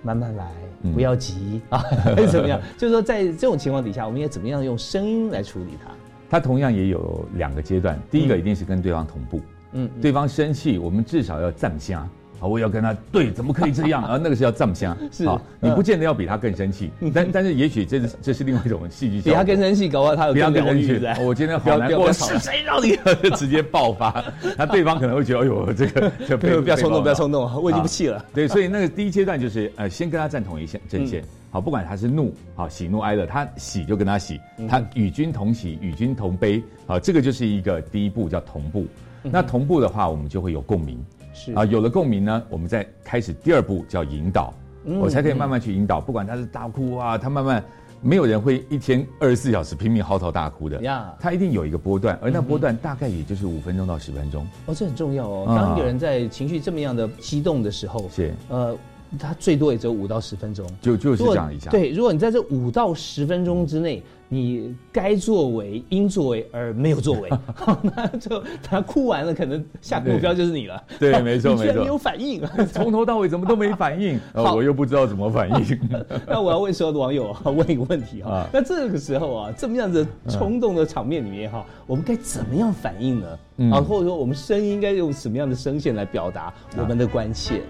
[0.04, 0.50] 慢慢来，
[0.84, 2.62] 嗯不要急啊，还 是怎么样？
[2.78, 5.92] 就是说，在这种情况底下，我们应该怎么样用声音来处理它？
[6.30, 9.42] 它同样也有两个阶段，第一个一定是跟对方同步，
[9.74, 12.08] 嗯，对方生气，我们至少要站下。
[12.40, 14.04] 啊，我要跟他对，怎么可以这样？
[14.06, 19.36] 啊，那个是要藏香，是啊，你嗯不见得要比他更生气， 但但是也许这是这是另外一种戏剧效比。
[19.36, 21.22] 他更生气，搞不好他有不要更疗更生气。
[21.24, 22.98] 我今天好难过，是谁让你
[23.36, 24.24] 直接爆发？
[24.58, 27.48] 那对方可能会觉得，哎呦，这个这不要不要冲动，不要冲动。
[27.50, 28.24] 动，我已经不气了。
[28.34, 31.24] 对，所以那个第一阶段就是呃，先跟他站同一线阵线。
[31.50, 36.62] 好，不管他是怒，好喜怒哀乐，他喜就跟他喜，他与君同喜，与君同悲。
[36.86, 38.86] 好，这个就是一个第一步叫同步。
[39.24, 41.04] 那同步的话，我们就会有共鸣。
[41.38, 44.52] 是啊，有了共鸣呢，我们再开始第二步叫引导，
[45.00, 46.02] 我才可以慢慢去引导。
[46.02, 47.64] 不管他是大哭啊，他慢慢
[48.02, 54.48] 没有人会一天二十四小时拼命嚎啕大哭的呀他一定有一个波段，而那波段大概也就是五分钟到十分钟。
[54.66, 55.46] 哦，这很重要哦。
[55.48, 58.76] 啊当一个人在情绪这么样的激动的时候，是呃，
[59.20, 60.68] 他最多也只有五到十分钟。
[60.82, 61.70] 就就是这样一下。
[61.70, 67.30] 对，如果你在这五到十分钟之内，你该作为应作为而没有作为，
[67.96, 70.84] 那就他哭完了，可能下个目标就是你了。
[71.00, 72.42] 对没错 你居然没有反应。
[72.74, 75.80] 从头到尾怎么都没反应，呃我又不知道怎么反应。
[76.28, 83.28] 那我要问所有的网友啊，问一个问题哈、啊那这个时候啊，这么样子冲动的场面里面哈、我们该怎么样反应呢？
[83.58, 87.62] 嗯啊，或者说我们声音应该用什么样的声线来表达我们的关切？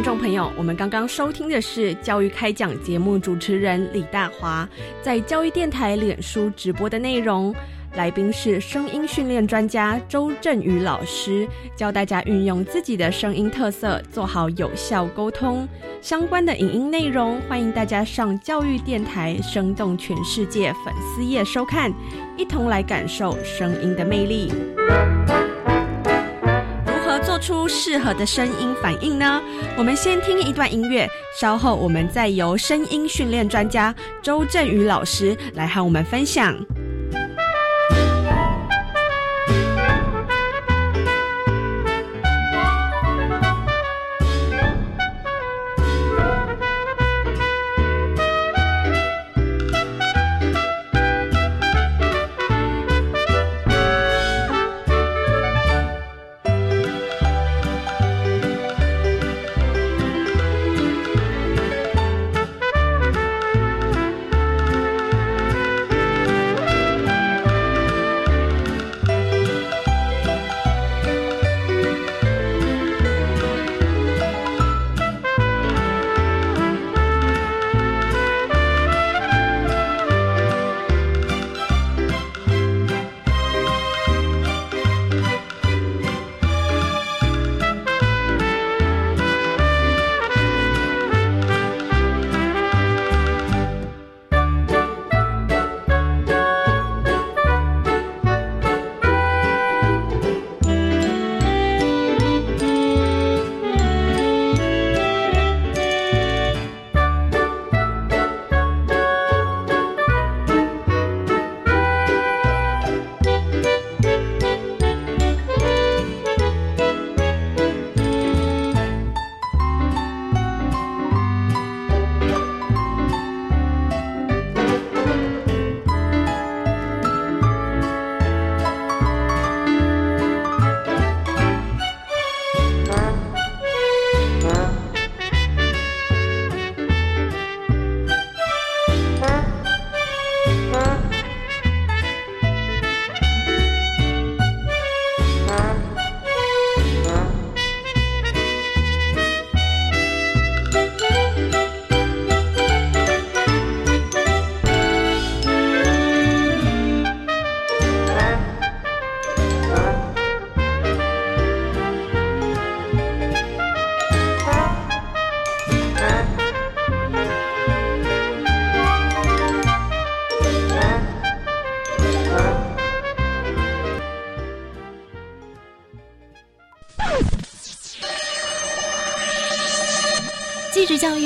[0.00, 4.66] 听众朋友，我们刚刚收听的是教育开讲节目主持人李大华
[5.02, 7.54] 在教育电台脸书直播的内容。
[7.92, 15.68] 来宾是声音训练专家周振宇老师，教大家运用自己的声音特色，做好有效沟通。
[16.00, 21.92] 相关的影音内容，欢迎大家上教育电台“生动全世界”粉丝页收看，
[22.38, 24.50] 一同来感受声音的魅力。
[27.40, 29.42] 出适合的声音反应呢？
[29.76, 31.08] 我们先听一段音乐，
[31.40, 36.54] 稍后我们再由声音训练专家周振宇老师来和我们分享。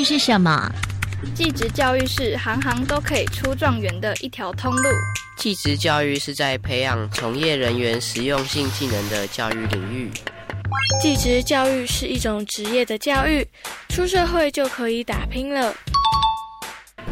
[0.04, 0.70] 育是什么？
[1.34, 4.82] 技职教育是行行都可以出状元的一条通路。
[5.38, 10.10] 技职教育是在培养从业人员实用性技能的教育领域。
[11.00, 13.48] 技职教育是一种职业的教育，
[13.88, 15.74] 出社会就可以打拼了。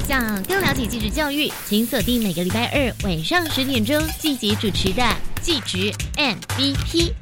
[0.06, 5.02] 想更了解技职教育，请锁定每个礼拜二晚上十点钟，季节主持的
[5.40, 7.14] 技职 MVP。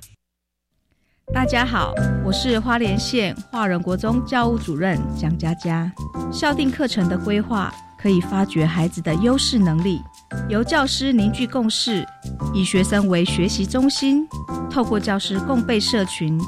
[1.33, 5.91] 大家好，我是花莲县华仁国中教务主任蒋佳佳。
[6.33, 10.03] 校定课程的规划可以发掘孩子的优势能力，
[10.49, 12.05] 由教师凝聚共识，
[12.53, 14.27] 以学生为学习中心，
[14.69, 16.39] 透过教师共备社群，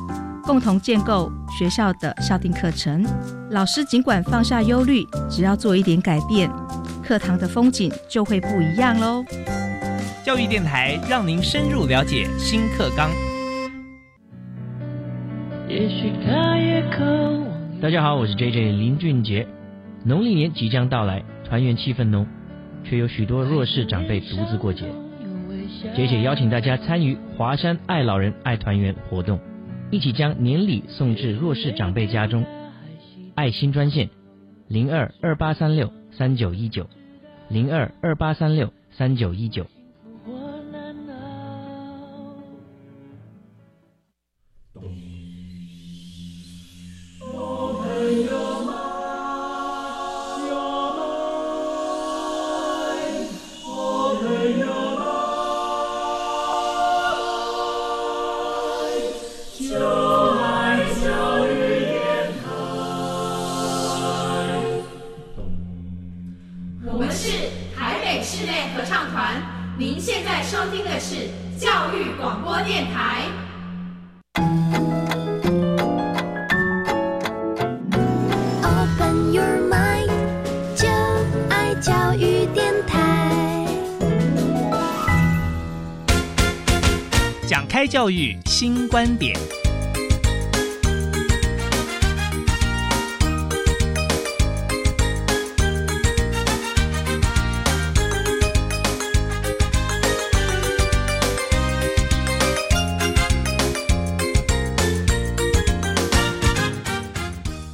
[0.42, 3.06] 共同建构学校的校定课程。
[3.50, 6.50] 老师尽管放下忧虑，只要做一点改变，
[7.04, 9.24] 课堂的风景就会不一样喽。
[10.24, 13.10] 教育电台让您深入了解新课纲。
[17.80, 19.48] 大家好，我是 J J 林俊杰。
[20.04, 22.26] 农历年即将到来，团圆气氛浓，
[22.84, 24.84] 却有许多弱势长辈独自过节。
[25.96, 29.40] 杰姐邀请大家参与华山爱老人爱团圆活动，
[29.90, 32.44] 一起将年礼送至弱势长辈家中。
[33.34, 34.10] 爱心专线：
[34.68, 36.86] 零二二八三六三九一九，
[37.48, 39.66] 零二二八三六三九一九。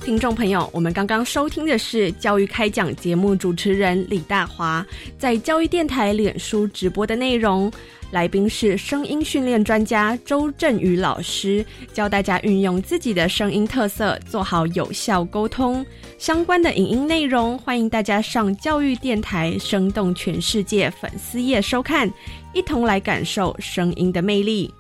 [0.09, 4.85] 听众朋友，我们刚刚收听的是教育开讲节目主持人李大华
[5.19, 7.71] 在教育电台脸书直播的内容。
[8.11, 15.85] 来宾是声音训练专家周振宇老师，教大家运用自己的声音特色，做好有效沟通。
[16.17, 22.11] 相关的影音内容，欢迎大家上教育电台“生动全世界”粉丝页收看，
[22.55, 24.73] 一同来感受声音的魅力。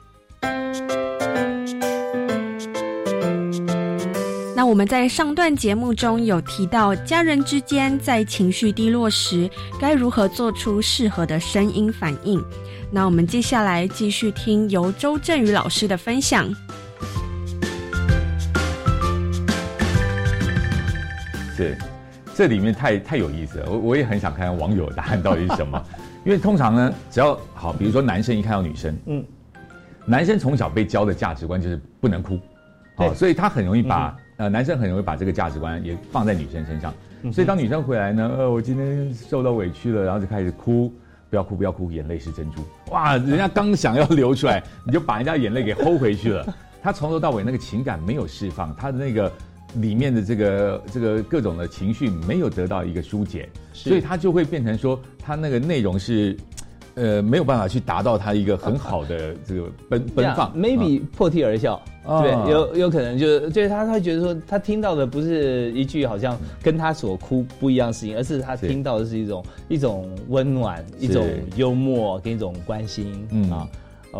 [4.58, 12.44] 那我们在上段节目中有提到，家人之间在情绪低落时，该如何做出适合的声音反应？
[12.90, 16.52] 那我们接下来继续听由周振宇老师的分享。
[21.56, 21.78] 是，
[22.34, 25.80] 这里面太太有意思了，我我也很想看看网友的答案到底是什么，
[26.26, 29.24] 因为通常呢，只要好，比如说男生一看到女生，嗯，
[30.04, 32.40] 男生从小被教的价值观就是不能哭，
[32.96, 36.94] 好，所以他很容易把、呃男生很容易把这个价值观也放在女生身上，
[37.32, 40.92] 所以当女生回来呢，呃，我今天受到委屈了，然后就开始哭。
[41.30, 42.62] 不要哭，不要哭，眼泪是珍珠。
[42.90, 46.46] 哇，人家刚想要流出来，你就把人家眼泪给齁回去了。
[46.80, 49.30] 他从头到尾那个情感没有释放，他的那个
[49.74, 56.34] 里面的这个这个各种的情绪没有得到一个疏解，所以他就会变成说，他那个内容是。
[56.98, 71.24] 呃，没有办法去达到他一个很好的这个奔 奔放，maybe 破涕而笑，哦对，有有可能就是就是他他会觉得说，他听到的不是一句好像跟他所哭不一样的事情，而是他听到的是一种一种温暖、一种
[71.56, 73.50] 幽默跟一种关心，嗯。
[73.50, 73.68] 啊。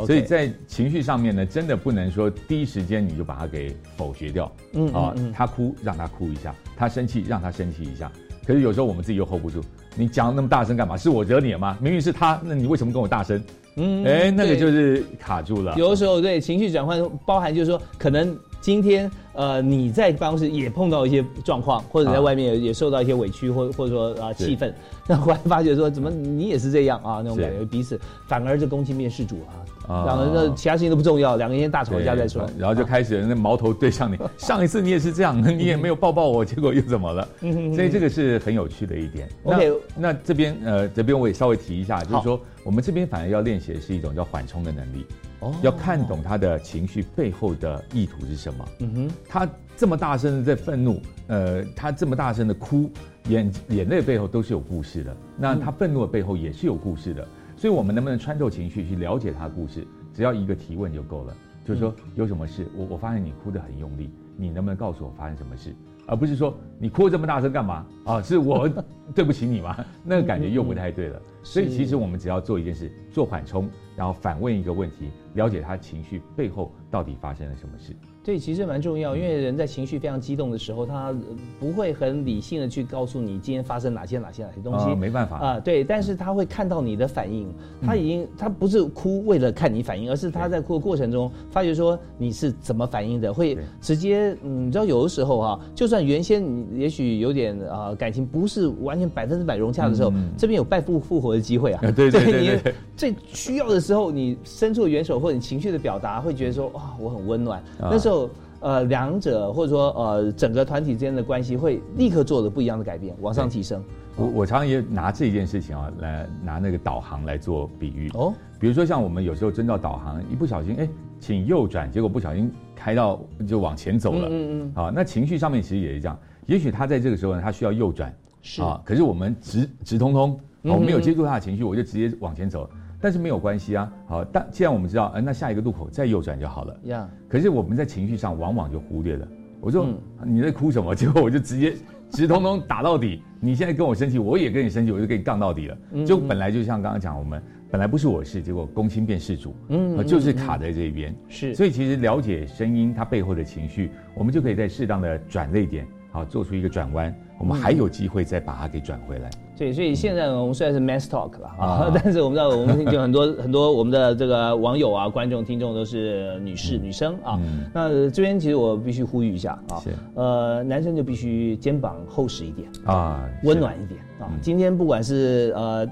[0.06, 8.12] 所以在情绪上面呢，真的不能说第一时间你就把它给否决掉，嗯啊，他哭让他哭一下，他生气让他生气一下。
[8.48, 9.60] 可是有时候我们自己又 hold 不住，
[9.94, 10.96] 你讲那么大声干嘛？
[10.96, 11.76] 是我惹你了吗？
[11.82, 13.44] 明明是他，那你为什么跟我大声？
[13.76, 15.74] 嗯，哎，那个就是卡住了。
[15.76, 24.74] 有的时候对情绪转换包含就是说，可能今天呃你在办公室也碰到一些状况，或者在外面也也受到一些委屈，或或者说啊气愤，
[25.06, 30.04] 那忽然发觉说怎么你也是这样啊那种感觉，彼此反而就攻击面试主啊。
[30.04, 34.18] 两个人的其他事情都不重要，两个人先大吵一架再说，然后就开始那矛头对向你。
[34.36, 37.26] 上一次你也是这样，你也没有抱抱我，结果又怎么了？
[37.74, 39.26] 所以这个是很有趣的一点。
[39.44, 45.06] OK，那这边呃这边我也稍微提一下，就是说我们这边反而要练习的是一种叫缓冲的能力。
[45.40, 48.68] 哦，要看懂他的情绪背后的意图是什么。
[48.80, 52.90] 嗯哼，他这么大声的在愤怒，呃，他这么大声的哭，
[53.28, 55.16] 眼眼泪背后都是有故事的。
[55.36, 57.26] 那他愤怒的背后也是有故事的。
[57.56, 59.86] 所以，我们能不能穿透情绪去了解他的故事？
[60.14, 61.34] 只要一个提问就够了。
[61.64, 62.66] 就是说，有什么事？
[62.74, 65.74] 我我发现你哭得很用力，你能不能告诉我发生什么事？
[66.08, 67.86] 而不是说你哭这么大声干嘛？
[68.04, 68.68] 啊，是我
[69.14, 69.76] 对不起你吗？
[70.02, 71.20] 那个感觉又不太对了。
[71.42, 77.94] 所以，其实我们只要做一件事，做缓冲，然后反问一个问题，了解他情绪背后到底发生了什么事。
[78.28, 81.14] 对，其实蛮重要，因为人在情绪非常激动的时候，他
[81.58, 85.58] 不会很理性的去告诉你今天发生哪些哪些哪些东西，没办法啊。
[85.58, 87.48] 对，但是他会看到你的反应，
[87.80, 101.80] 他已经他不是哭为了看你反应，而是他在哭的过程中发觉说你是怎么反应的，会直接，嗯，你知道有的时候哈，就算原先你也许有点啊感情不是完全百分之百融洽的时候，这边有败复复活的机会啊。
[101.96, 107.64] 对 对对，你 最需要的时候，你伸出援手或者你情绪的表达，会觉得说哇，我很温暖。
[107.80, 108.17] 那时候。
[108.60, 113.82] 呃，两者或者说呃，整个团体之间的关系会立刻做了不一样的改变，往上提升。
[114.16, 118.10] 我我常常也拿这件事情啊，来拿那个导航来做比喻。
[118.14, 120.88] 哦，比如说像我们有时候真到导航，一不小心哎，
[121.20, 124.28] 请右转，结果不小心开到就往前走了。
[124.28, 124.72] 嗯嗯。
[124.74, 126.18] 啊，那情绪上面其实也是这样。
[126.46, 128.12] 也许他在这个时候呢，他需要右转。
[128.42, 128.80] 是啊。
[128.84, 132.68] 可是我们直直通通，我没有接触他的情绪，我就直接往前走。
[133.00, 136.80] 但是没有关系啊，好，但既然我们知道，呃，那下一个路口再右转就好了。
[136.84, 139.26] 呀，可是我们在情绪上往往就忽略了。
[139.60, 139.88] 我说
[140.24, 140.94] 你在哭什么？
[140.94, 141.74] 结果我就直接
[142.10, 143.22] 直通通打到底。
[143.40, 145.76] 你现在跟我生气，我也跟你生气，我就跟你杠到底了。
[146.04, 151.14] 就本来就像刚刚讲，我们本来不是我事，结果攻心变事主，嗯，就是卡在这边。
[151.28, 159.30] 是，所以其实了解声音它背后的情绪，我们就可以在适当的转泪点，好，做出一个转弯，我们还有机会再把它给转回来。
[159.58, 167.40] 对，所以现在我们虽然是 mass talk 了啊， 但是我们知道我们就很多 很多我们的这个网友啊、观众、听众都是女士、女生啊。
[167.74, 169.82] 那这边其实我必须呼吁一下啊，
[170.14, 174.30] 呃，男生就必须肩膀厚实一点啊，温暖一点啊。
[174.40, 175.84] 今天不管是呃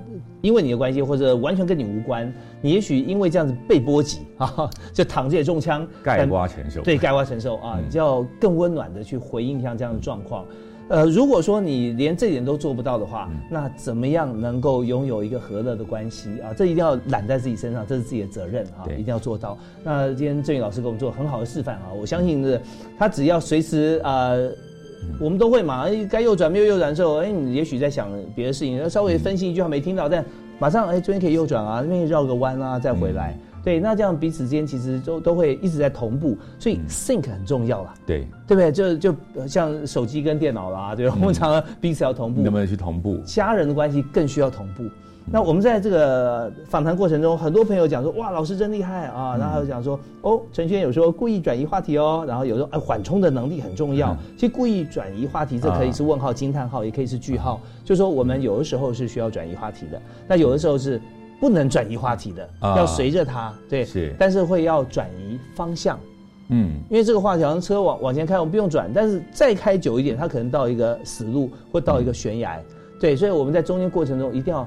[0.43, 6.83] 因为你的关系，或者完全跟你无关，你也许因为这样子被波及 啊，就躺着也中枪，盖瓜承受。
[6.83, 10.45] 对，盖瓜承受啊，你就要更温暖的去回应像这样的状况。
[10.89, 16.55] 呃，如果说你连这点都做不到的话，那怎么样能够拥有一个和乐的关系啊？
[16.57, 19.59] 这一定要揽在自己身上，这是自己的责任啊，一定要做到。
[19.83, 22.61] 那今天郑宇老师给我们做很好的示范啊，我相信是，
[22.97, 24.31] 他只要随时啊，
[25.21, 30.25] 我们都会嘛，该右转没有右转的时候，哎，你也许在想别的事情，稍微分析一句话没听到，但
[30.61, 33.37] 马上哎，这边可以右转啊，那边绕个弯啊，再回来。
[33.67, 37.95] 对，那这样彼此之间其实都都会一直在同步，所以 sync 很重要啦。
[38.07, 38.71] 对，对不对？
[38.71, 39.15] 就就
[39.49, 42.43] 像手机跟电脑啦，对，我们常常彼此要同步。
[42.43, 43.19] 能不能去同步？
[43.27, 44.85] 家人的关系更需要同步。
[45.29, 49.37] 那我们在这个访谈过程中，很多朋友讲说，哇，老师真厉害啊！
[49.37, 54.17] 然后讲说，哦，陈轩有时候故意转移话题哦，然后有时候哎，缓冲的能力很重要。
[54.37, 57.61] 其实故意转移话题，这可以是问号、惊叹号，也可以是句号。
[57.85, 61.03] 就说我们有的时候是需要转移话题的，那有的时候是。
[61.39, 65.99] 不能转移话题的，要随着它，对，是，但是会要转移方向，
[66.49, 72.59] 嗯，因为这个话题好像车往往前开，我们不用转，但是再开久一点，它可能到一个死路或到一个悬崖，
[72.99, 74.67] 对，所以我们在中间过程中一定要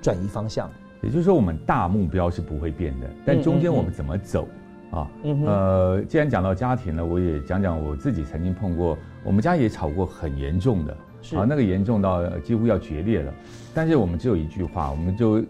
[0.00, 0.70] 转移方向。
[1.02, 4.48] 也就是说，我们大目标是不会变的，但中间我们怎么走
[4.90, 5.06] 啊？
[5.46, 10.92] 呃，既然讲到家庭了，我也讲讲我自己曾经碰过，我们家也吵过很严重的，
[11.38, 13.32] 啊，那个严重到几乎要决裂了，
[13.74, 15.44] 但是我们只有一句话，我们就。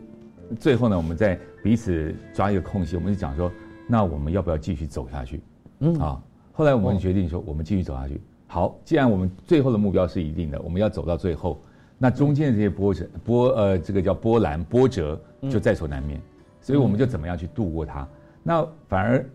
[0.59, 3.51] 最后呢，我们在彼此抓一个空隙，我们就讲说，
[3.89, 5.41] 那我们要不要继续走下去？
[5.81, 8.21] 嗯啊，后来我们决定说，我们继续走下去。
[8.47, 11.61] 好，既然我们最后的目标是一定的，我们要走到最后，
[11.99, 16.21] 那中间的这些波折、波呃，这个叫波澜波折，就在所难免。
[16.61, 18.07] 所以我们就怎么样去度过它？
[18.43, 19.27] 那反而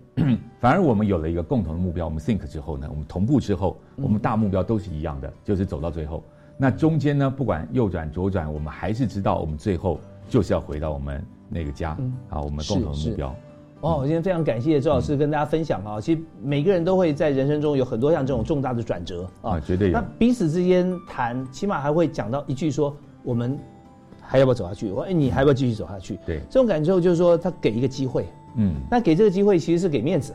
[0.60, 6.24] 反而我们有了一个共同的目标，我们 think 之后呢，我们同步之后，我们大目标都是一样的，就是走到最后。
[6.58, 10.00] 那中间呢，不管右转左转，我们还是知道我们最后。
[10.32, 13.36] 就是要回到我们那个家，嗯啊，我们共同的目标。
[13.82, 16.00] 哦，今天非常感谢周老师跟大家分享啊。
[16.00, 19.94] 其实每个人都会在人生中有很多像这种重大的转折啊，绝对有。
[19.94, 23.60] 那彼此之间谈，起码还会讲到一句说，我们
[24.22, 24.90] 还要不要走下去？
[24.90, 26.18] 我哎，你还要不要继续走下去？
[26.26, 28.26] 对，这种感受就是说，他给一个机会，
[28.56, 30.34] 嗯，那给这个机会其实是给面子。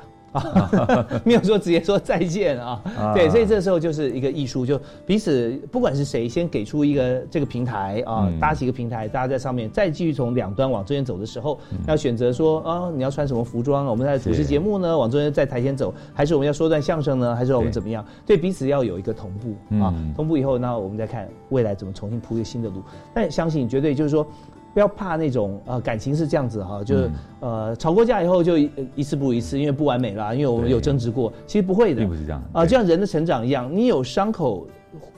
[1.25, 2.83] 没有说直接说再见啊，
[3.15, 13.87] 对，所以这时候就是一个艺术，就彼此不管是谁先给出一个这个平台啊，搭起一个平台，大家在上面再继续从两端往中间走的时候，要选择说啊，你要穿什么服装？
[13.87, 17.35] 我们在主持节目呢，往中间在台前走，还是我们要说段相声呢？
[17.35, 18.05] 还是我们怎么样？
[18.25, 22.83] 对彼此要有一个同步啊，同步以后，那我们再看未来怎么重新铺一个新的路。
[23.15, 24.27] 但相信绝对就是说。
[24.77, 27.11] 不要怕那种呃感情是这样子哈，就是
[27.41, 34.67] 呃吵过架以后就一一次不如一次，因为不完美啦，因为我们有争执过，其实不会的，并不是这样啊，就像人的成长一样，你有伤口。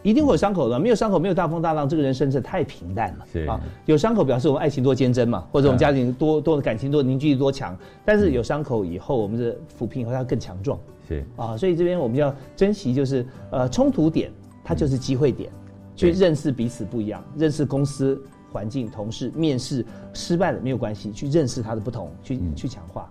[0.03, 3.25] 一定会有伤口的，没有伤口，没有大风大浪，这个人生是太平淡了。
[3.33, 7.77] 是啊，有伤口表示我们爱情多坚贞嘛，或者我们家庭多多感情多凝聚力多强。
[8.05, 10.79] 但是有伤口以后，我们的抚平以后它更强壮。
[11.09, 14.33] 是啊，所以这边我们要珍惜，就是呃冲突点，
[14.65, 15.51] 它就是机会点，
[15.95, 18.21] 去认识彼此不一样，认识公司
[18.53, 23.11] 环境、同事、面试失败了没有关系，去认识它的不同，去去强化。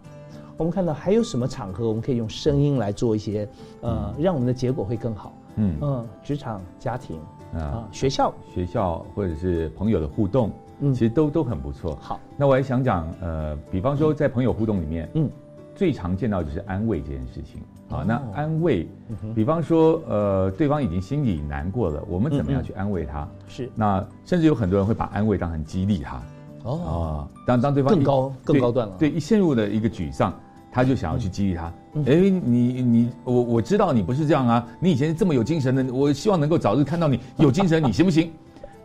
[0.58, 3.48] 我们看到还有什么场合，我们可以用声音来做一些
[3.82, 5.32] 呃，让我们的结果会更好。
[5.56, 5.78] 嗯。
[5.82, 7.20] 嗯，职场、家庭
[7.54, 11.96] 啊，学校、学校或者是朋友的互动，嗯，其实都都很不错。
[12.02, 15.30] 好，那我还想讲，呃，比方说在朋友互动里面，嗯，
[15.78, 18.04] 最常见到就是安慰这件事情啊。
[18.06, 18.86] 那安慰，
[19.34, 23.26] 比方说，呃，对方已经心里难过了，我们怎么样去安慰他？
[23.48, 23.70] 是。
[23.76, 26.22] 那甚至有很多人会把安慰当成激励他。
[26.64, 27.28] 哦。
[27.46, 28.96] 当当对方更高更高段了。
[28.98, 30.34] 对，一陷入了一个沮丧。
[30.70, 31.74] 他就想要去激励他，
[32.06, 38.30] 哎，你你我我知道你不是这样啊，你以前这么有精神的，我希望能够早日看到你有精神，你行不行？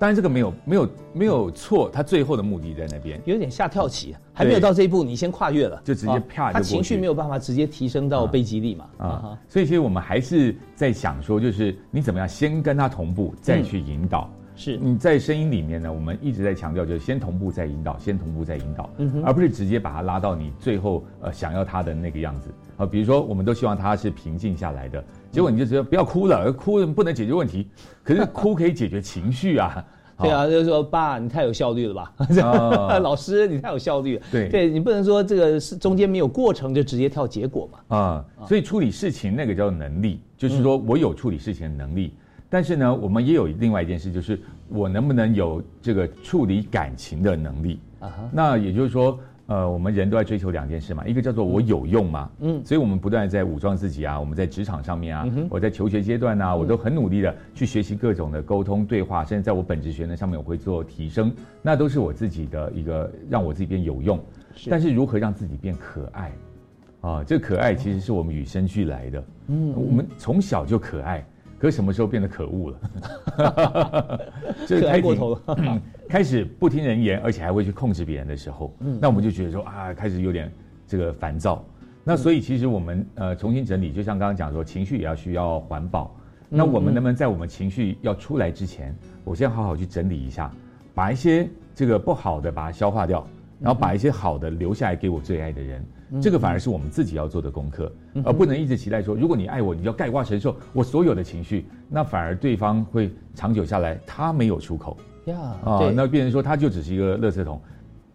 [0.02, 14.28] 当然这个没有没有没有错，他最后的目的在那边，有点下跳棋，还没有到这一步，你先跨越了，就直接啪，他情绪没有办法直接提升到被激励嘛，啊，所以其实我们还是在想说，就是你怎么样先跟他同步，再去引导。
[14.56, 14.76] 是。
[14.76, 18.90] 你在声音里面呢，我们一直在强调，就是先同步再引导，先同步再引导，
[19.24, 22.50] 而不是直接把他拉到你最后呃想要他的那个样子。
[22.76, 22.84] 啊。
[22.84, 27.66] 比如说，我们都希望他是平静下来的，结果你就觉得不要哭了，哭不能解决问题，
[28.04, 29.84] 可是哭可以解决情绪啊。
[30.20, 32.12] 对啊，就是说爸，你太有效率了吧？
[33.02, 34.22] 老师，你太有效率了。
[34.30, 37.96] 对，对你不能说这个是中间没有过程就直接跳结果嘛。
[37.96, 42.14] 啊，所以处理事情那个叫能力，就是说我有处理事情的能力。
[42.48, 48.12] 但是呢，我们也有另外一件事，就是我能不能有这个处理感情的能力啊？
[48.30, 49.18] 那也就是说，
[49.52, 52.30] 呃，我们人都在追求两件事嘛，一个叫做我有用嘛？
[52.40, 61.30] 嗯，所以我们不断在武装自己啊，我们在职场上面啊，我在求学阶段呢，我都很努力的去学习各种的沟通对话，甚至在我本职学能上面我会做提升，
[61.60, 64.18] 那都是我自己的一个让我自己变有用。
[64.70, 66.32] 但是如何让自己变可爱
[67.02, 67.22] 啊？
[67.22, 71.22] 这可爱其实是我们与生俱来的，嗯，我们从小就可爱。
[71.62, 74.20] 可什么时候变得可恶了？
[74.66, 80.52] 就是开过头了，开始不听人言，而且还会去控制别人的时候，那我们就觉得说啊，开始有点
[80.88, 81.64] 这个烦躁。
[82.02, 86.12] 那所以其实我们呃重新整理，就像刚刚讲说，情绪也要需要环保。
[86.48, 88.92] 那我们能不能在我们情绪要出来之前，
[89.22, 90.52] 我先好好去整理一下，
[90.96, 93.24] 把一些这个不好的把它消化掉，
[93.60, 95.84] 然后把一些好的留下来给我最爱的人。
[96.20, 97.90] 这个反而是我们自己要做的功课，
[98.24, 104.96] 而不能一直期待说，如果你爱我，你要盖瓜承受我所有的情绪，那反而对方会长久下来，他没有出口。
[105.26, 107.60] 呀啊，那变成说他就只是一个垃圾桶，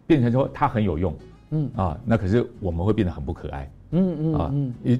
[0.06, 1.14] 变成说他很有用，
[1.50, 1.70] 嗯。
[1.74, 4.54] 啊，那可是我们会变得很不可爱，嗯嗯啊，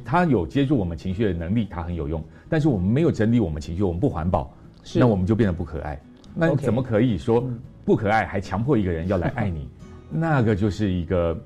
[0.04, 4.52] 他有接住我们情绪的能力，他很有用，但是我们没有整理我们情绪，我们不环保，
[4.94, 6.00] 那我们就变得不可爱，
[6.34, 7.44] 那怎么可以说
[7.84, 9.68] 不可爱还强迫一个人要来爱你？
[10.10, 11.38] 那个就是一个。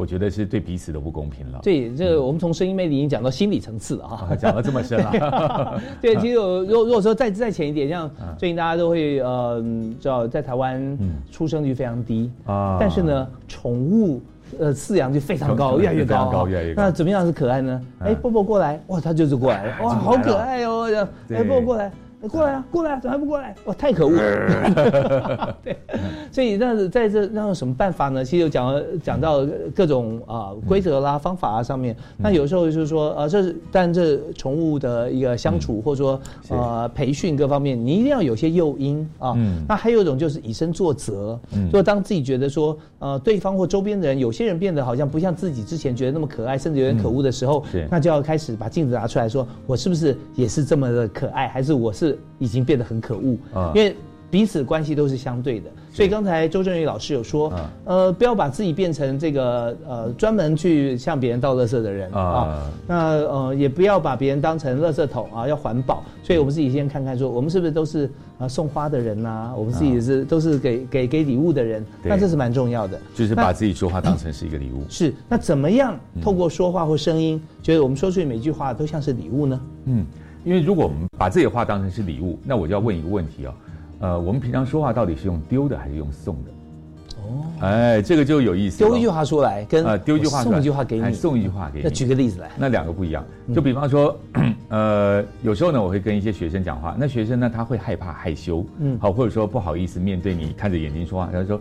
[0.00, 1.60] 我觉得是对彼此都不公平了。
[1.62, 5.82] 对，这我们从声音魅力已经讲到心理层次了哈，讲到这么深了。
[6.00, 9.62] 对，其实如如果说再再浅一点，像最近大家都会呃，
[10.00, 10.98] 知道在台湾
[11.30, 14.22] 出生率非常低啊，但是呢，宠物
[14.58, 16.82] 呃饲养就非常高， 越来越高，越来越高。
[16.82, 17.82] 那怎么样是可爱呢？
[17.98, 20.88] 哎，波波过来，哇，它就是过来，哇，好可爱哦，
[21.28, 21.92] 哎，波波过来。
[22.28, 23.54] 过来啊，过来啊，怎么还不过来？
[23.64, 25.56] 哇，太可恶了！
[25.64, 25.76] 对，
[26.30, 28.22] 所以那在这那有什么办法呢？
[28.24, 31.96] 其实有讲讲到各种啊规则啦、方法啊上面。
[32.18, 39.34] 那有时候就是说，呃，这是但这宠物的一个相处，或者说呃培训各方面，你一定要有些诱因啊。
[39.66, 41.38] 那还有一种就是以身作则，
[41.72, 51.48] 就当自己觉得说，呃，对方或周边的人，有些人变得好像不像自己之前觉得那么可爱，甚至有点可恶的时候，那就要开始把镜子拿出来说，我是不是也是这么的可爱？
[51.48, 52.09] 还是我是？
[52.38, 53.96] 已经变得很可恶啊，因为
[54.30, 57.52] 彼此关系都是相对的，所以刚才周正宇老师有说，
[57.84, 66.04] 呃，不要把自己变成这个呃专门去向别人倒垃圾的人啊，那呃也不要把别人当成垃圾桶啊，要环保。
[66.22, 68.08] 所以我们自己先看看，说我们是不是都是
[68.38, 69.52] 啊送花的人呐？
[69.56, 72.96] 我们自己是都是给给给礼物的人，那这是蛮重要的。
[73.16, 74.84] 就是把自己说话当成是一个礼物。
[74.88, 79.60] 是，那怎么样透过说话或声音，觉得我们说出去每句话都像是礼物呢？
[79.86, 80.06] 嗯。
[80.44, 83.54] 因为如果我们把自己的话当成是礼物，那我就要问一个问题哦，
[84.00, 86.50] 呃，我们平常说话到底是用丢的还是用送的？
[87.18, 88.78] 哦，哎，这个就有意思。
[88.78, 91.84] 丢一句话出来，跟呃丢一句话送一句话给你，送一句话给你。
[91.84, 93.24] 那举个例子来，那两个不一样。
[93.54, 94.18] 就比方说，
[94.70, 101.60] 呃，有时候呢，我会跟一些学生讲话，那学生呢他会害怕害羞，嗯，好，或者说不好意思面对你看着眼睛说话，他说。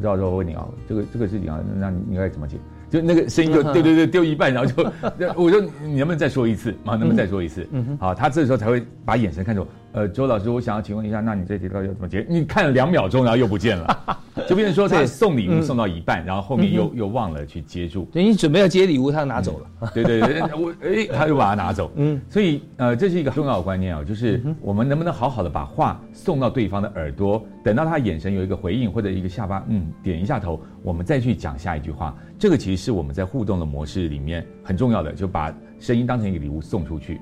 [0.00, 2.56] 赵老师我问你啊，这个这个事情啊，那你应该怎么解？
[2.90, 4.84] 就那个声音就丢丢丢丢一半，然后就
[5.36, 6.96] 我说你能不能再说一次啊？
[6.96, 7.66] 能不能再说一次？
[8.00, 9.68] 好，他这时候才会把眼神看着我。
[9.92, 12.24] 呃，周老师，我想要请问一下，那你这题到底要怎么解？
[12.28, 18.06] 你看了两秒钟，然后又不见了， 就变成说他送礼物送到一半，然后后面又又忘了去接住。
[18.12, 19.90] 对你准备要接礼物，他拿走了。
[19.94, 21.90] 对对对，我哎，他又把它拿走。
[21.96, 32.14] 嗯，所以呃，这是一个重要的观念啊，就是我们能不能好好的把话送到对方的耳朵，等到他眼神有一个回应或者一个下巴嗯点一下头，我们再去讲下一句话。
[32.38, 37.20] 这个其实是我们在互动的模式里面很重要的，就把声音当成一个礼物送出去。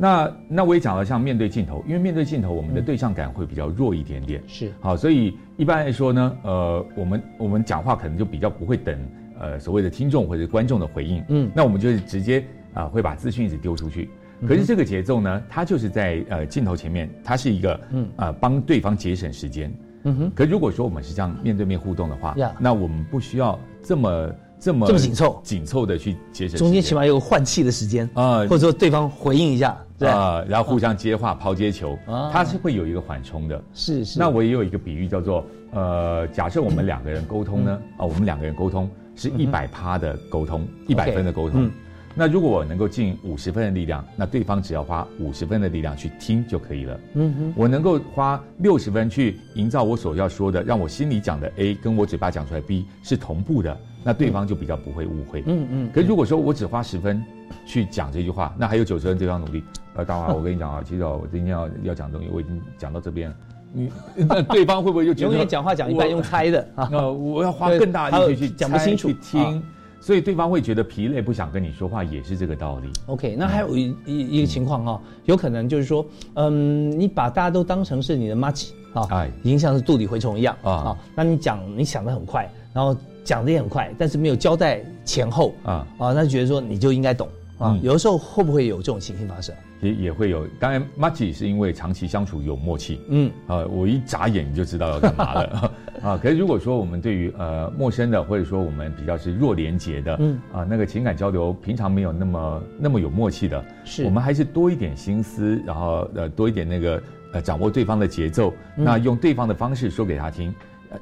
[0.00, 4.40] 那那我也讲了，像面对镜头，因为面对镜头，我们的对象感会比较弱一点点。
[4.46, 8.96] 是好，所以一般来说呢，呃，我们我们讲话可能就比较不会等
[9.40, 11.22] 呃所谓的听众或者观众的回应。
[11.28, 12.44] 嗯，那我们就是直接
[12.74, 14.08] 啊会把资讯一直丢出去。
[14.46, 19.68] 可是这个节奏呢，它就是在呃镜头前面，它是一个嗯啊帮对方节省时间。
[20.04, 20.32] 嗯哼。
[20.32, 24.32] 可如果说我们是这样面对面互动的话，那我们不需要这么。
[24.60, 31.98] 这么这么紧凑紧凑的去节省，中间起码有个换气的时间啊，或者说对方回应一下，啊，然后互相接话抛接球，
[32.32, 33.62] 它是会有一个缓冲的。
[33.74, 34.18] 是是。
[34.18, 41.70] 那我也有一个比喻叫做，呃，假设我们两个人沟通呢，啊，我们两个人沟通是一百趴的沟通，一百分的沟通。
[42.14, 47.00] 那如果我能够尽五十分的力量，那对方只要花五十分的力量去听就可以了。
[47.14, 47.52] 嗯哼。
[47.56, 53.76] 我能够花六十分去营造我所要说的，让我心里讲的 A 跟我嘴巴讲出来 B 是同步的。
[54.02, 55.42] 那对方就比较不会误会。
[55.46, 55.90] 嗯嗯。
[55.92, 57.22] 可如果说我只花十分
[57.66, 59.62] 去讲这句话，那还有九十分对方努力。
[59.98, 63.36] 呃，大华，我跟你讲啊，其实我今天要要讲东西，我已经讲到这边了。
[63.72, 63.90] 你
[64.28, 66.88] 那对方会不会就永远讲话讲一半用猜的 啊？
[66.90, 69.60] 那我要花更大力气去讲不清楚听，
[70.00, 72.88] 所以对方会觉得疲累，不想跟你说话，也是这个道理。
[73.06, 80.96] OK，那还有一一一个情况哈，有可能就是说，嗯，你把大家都当成是你的妈吉啊，已经像是肚里蛔虫一样啊。
[81.16, 82.96] 那你讲，你想的很快，然后。
[83.24, 87.28] 讲的也很快，但是没有交代前后啊啊，那觉得说你就应该懂
[87.58, 87.78] 啊。
[87.82, 89.54] 有的时候会不会有这种情形发生？
[89.80, 90.46] 也也会有。
[90.58, 96.20] 当然 m a g i 是因为长期相处有默契，嗯啊，我一眨眼你就知道要干嘛了 啊。
[96.20, 107.02] 可是如果说我们对于呃陌生的，或者说我们比较是弱连结的，嗯啊，那个情感交流平常没有那么那么有默契的，是我们还是多一点心思，然后呃多一点那个
[107.34, 110.52] 呃掌握对方的节奏，那用对方的方式说给他听。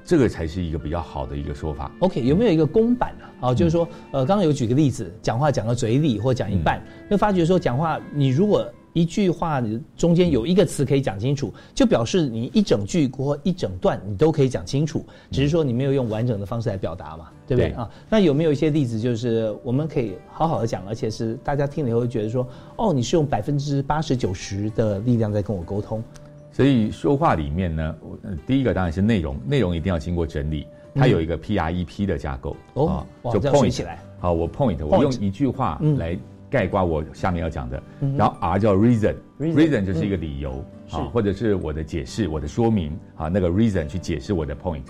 [0.05, 1.91] 这个才是一个比较好的一个说法。
[2.01, 3.49] OK，有没有一个公版呢？
[3.49, 9.63] 啊，就是说，呃，刚刚有举个例子，讲话讲到嘴里或讲一半，就发觉说讲话，你如果一句话
[9.95, 17.87] 中间有一个词可以讲清楚，就表示你一整句或一整段你都可以讲清楚，只是说你没有用完整的方式来表达嘛，对不对啊？
[18.09, 26.03] 那有没有一些例子，就是我们可以好好的讲，而且是大家听了以后觉得说，哦，你是用百分之八十九十的力量在跟我沟通。
[26.57, 27.95] 所以说话里面呢，
[28.47, 33.99] 第一个当然是内容，内容一定要经过整理，它有一个 P R E P 的架构哦，就 point 起来。
[34.19, 36.17] 好，我 point，我用一句话来
[36.49, 37.83] 概括我下面要讲的，
[38.17, 44.81] 然后 R 叫 reason，reason 就是一个理由啊，或者是我的解释，我的说明啊，那个 reason 去解释我的 point。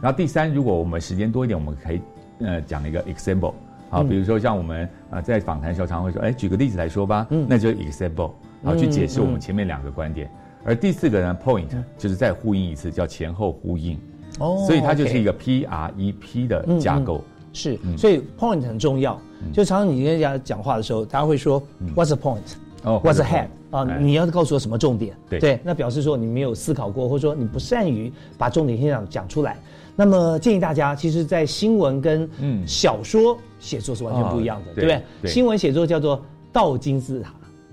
[0.00, 2.00] 然后第三，如果我们时间多一点，我们可以
[2.38, 3.54] 呃讲一个 example，
[3.90, 8.30] 好，比如说像我们啊在访谈时候常会说，哎，举个例子来说吧，那就 example，
[8.62, 10.30] 然后去解释我们前面两个观点。
[10.68, 11.64] 而第四个呢，point
[11.96, 13.98] 就是再呼应一次，叫前后呼应。
[14.38, 17.24] 哦，所以它就是一个 P R E P 的架构。
[17.54, 19.18] 是，所以 point 很重要。
[19.50, 21.62] 就常常你跟人家讲话的时候，大家会说
[21.96, 22.42] What's the point？
[22.82, 23.46] 哦，What's the head？
[23.70, 25.16] 啊，你要告诉我什么重点？
[25.30, 29.56] 对，那表示说你没有思考过，或者说你不善于把重点先讲讲出来。
[29.96, 32.28] 那么建议大家，其实，在新闻跟
[32.66, 34.90] 小说写作是完全不一样的，对不
[35.22, 35.30] 对？
[35.30, 37.32] 新闻写作叫做倒金字塔，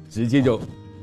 [0.09, 0.59] 直接就。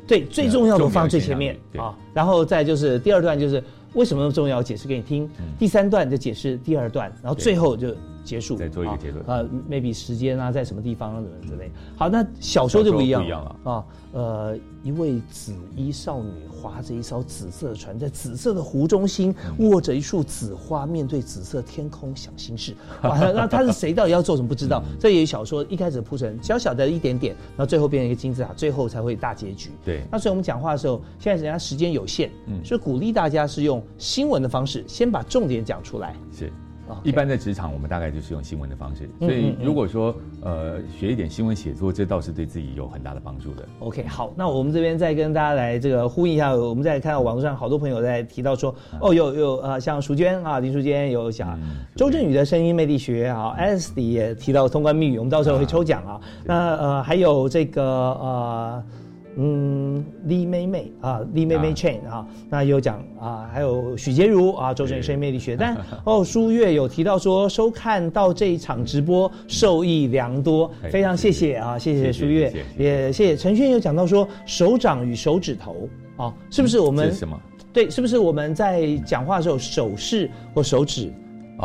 [0.06, 3.62] 对，最重要的放最前面啊，然后再就是第二段就是
[3.94, 5.28] 为什么那么重要，解释给你听。
[5.58, 7.94] 第三段就解释第二段，然后最后就
[8.24, 11.70] 结束，再做一个结论啊，maybe 时间啊，在什么地方什么之类。
[11.96, 13.84] 好，那小说就不一样了啊。
[14.12, 22.74] 呃，一位紫衣少女划着一艘紫色的船，在紫色的湖中心握着一束紫花，面对紫色天空想心事。
[23.02, 23.94] 那他是谁？
[23.94, 24.48] 到底要做什么？
[24.48, 24.82] 不知道。
[25.00, 29.70] 这也小说一开始铺陈小小的一点点，然后最后变成一个金字塔，最后才会大结局。
[29.82, 30.02] 对。
[30.10, 36.14] 那所以我们讲话的时候，现在人家时间有限，嗯，所以鼓励大家是用新闻的方式，先把重点讲出来。
[36.30, 36.52] 是。
[37.02, 39.08] 一般在职场，我们大概就是用新闻的方式。
[39.20, 43.66] 所以如果说呃学一点新闻写作，这倒是对自己有很大的帮助的。
[43.80, 46.54] OK，好，那我们这边再跟大家来这个呼应一下。
[46.54, 51.58] 我们再看到网络上好多朋友在提到说，哦，有有呃，像淑娟啊，林淑娟有讲
[51.96, 56.20] 周振宇的声音魅力学啊，S D 也提到通关密语，我们到时候会抽奖啊。
[56.44, 58.84] 那呃还有这个呃
[59.36, 73.36] 嗯，李妹妹啊，李妹妹 Chain 啊，那有讲啊，还有许洁如啊，周正生魅力学，但 哦，舒月有提到说收看到这一场直播受益良多，非常谢谢啊，谢谢舒月，也谢谢。
[73.36, 77.40] 陈轩有讲到说手掌与手指头啊，是不是我们什么？
[77.72, 81.10] 对，是不是我们在讲话的时候手势或手指、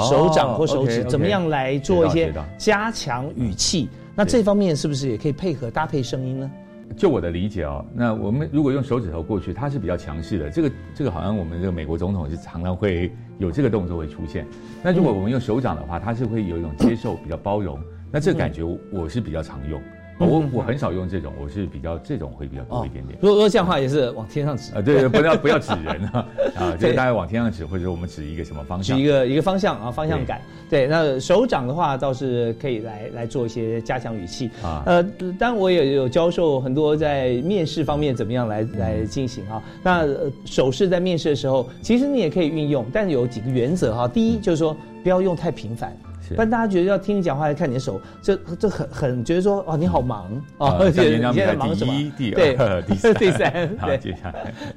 [0.09, 3.89] 手掌或手指怎么样来做一些加强语气？
[4.15, 6.49] 那这方面是不是也可以配合搭配声音呢？
[6.95, 10.49] 就我的理解哦，那我们如果用手指头过去，它是比较强势的。
[10.49, 14.47] 这个这个好像我们这个美国总统是常常会有这个动作会出现。
[14.81, 17.79] 那如果我们用手掌的话，它是会有一种接受、比较包容。
[18.11, 19.81] 那这个感觉我是比较常用。
[20.19, 23.17] 我我很少用这种，我是比较这种会比较多一点点。
[23.21, 26.25] 如果说这样话也是往天上指啊，对， 不要不要指人啊
[26.57, 30.41] 啊，就是大家往天上指，或者我们指一个什么方向，指一个一个方向啊，方向感。
[30.69, 34.83] 对，那手掌的话倒是可以来来做一些加强语气啊。
[34.85, 35.03] 呃，
[35.39, 39.61] 当然我也有教授很多在面试方面怎么样来来进行啊。
[39.83, 40.05] 那
[40.45, 44.07] 手势在面试的时候，其实你也可以运用，但有几个原则哈。
[44.07, 45.95] 第一就是说不要用太频繁。
[46.35, 51.93] 不然大家觉得要听你讲话，要看你的手，这这很很觉得说哦你好忙哦， 而且你现在忙什么？
[52.17, 53.51] 第二、 第三、 第三，
[53.85, 54.15] 对，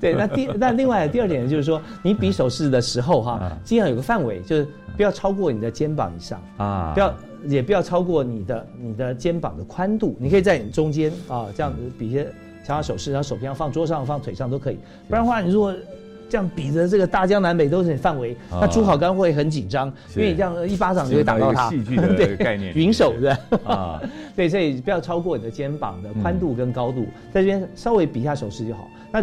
[0.01, 0.15] 对。
[0.15, 7.15] 那第那另外第二点就是说，你比手势的时候哈，尽量有个范围，就是不要超过你的肩膀以上啊，不要
[7.47, 12.27] 也不要超过你的你的肩膀的宽度，你可以在你中间啊这样子比一些
[12.63, 14.79] 想要手势，然后手平常放桌上、放腿上都可以。
[15.09, 15.75] 不然的话，你如果
[16.31, 21.69] 这样比着这个大江南北都是你范围，那朱好刚会很紧张，因为你这样一巴掌就会打到他。
[21.69, 23.31] 戏剧的 概念，云手对
[23.65, 24.01] 啊，
[24.37, 28.89] 对，所以不要超过你的肩膀的宽度跟高度，在这边稍微比一下手势就好。
[29.13, 29.23] 那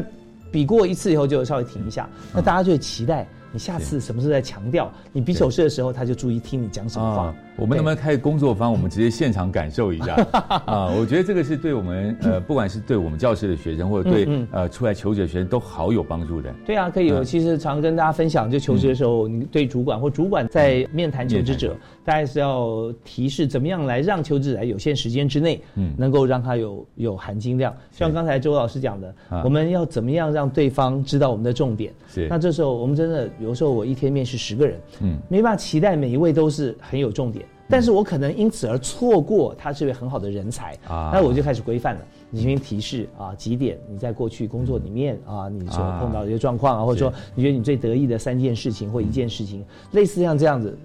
[0.51, 3.25] 比过一次以后就稍微停一下，那大家就会期待。
[3.51, 4.91] 你下次什么时候再强调？
[5.11, 7.35] 你比手势的时候，他就注意听你讲什么话。
[7.55, 8.71] 我们能不能开工作坊？
[8.71, 10.15] 我们直接现场感受一下
[10.65, 10.91] 啊！
[10.99, 16.53] 我觉得这个是对我们呃，不管是对我们教室的学生，或者对呃出来求职的学生，都好有帮助的。
[16.65, 17.11] 对啊，可以。
[17.11, 21.75] 我其实常跟大家分享，就求职的时候，你对主管或主管在面谈求职者，
[22.05, 27.75] 大概是要提示怎么样来让求职者在有限时间之内，嗯，能够让他有有含金量。
[27.91, 31.91] 像刚才周老师讲的，我们要怎么样让对方知道我们的重点？
[32.07, 32.27] 是。
[32.29, 33.27] 那这时候我们真的。
[33.39, 50.77] 有时候我一天面试十个人，嗯，没办法期待每一位都是很有重点，但是我可能因此而错过他这位很好的人才啊，那我就开始规范了，你先提示啊几点你在过去工作里面啊你所碰到的一些状况啊，或者说你觉得你最得意的三件事情或一件事情，类似像这样子。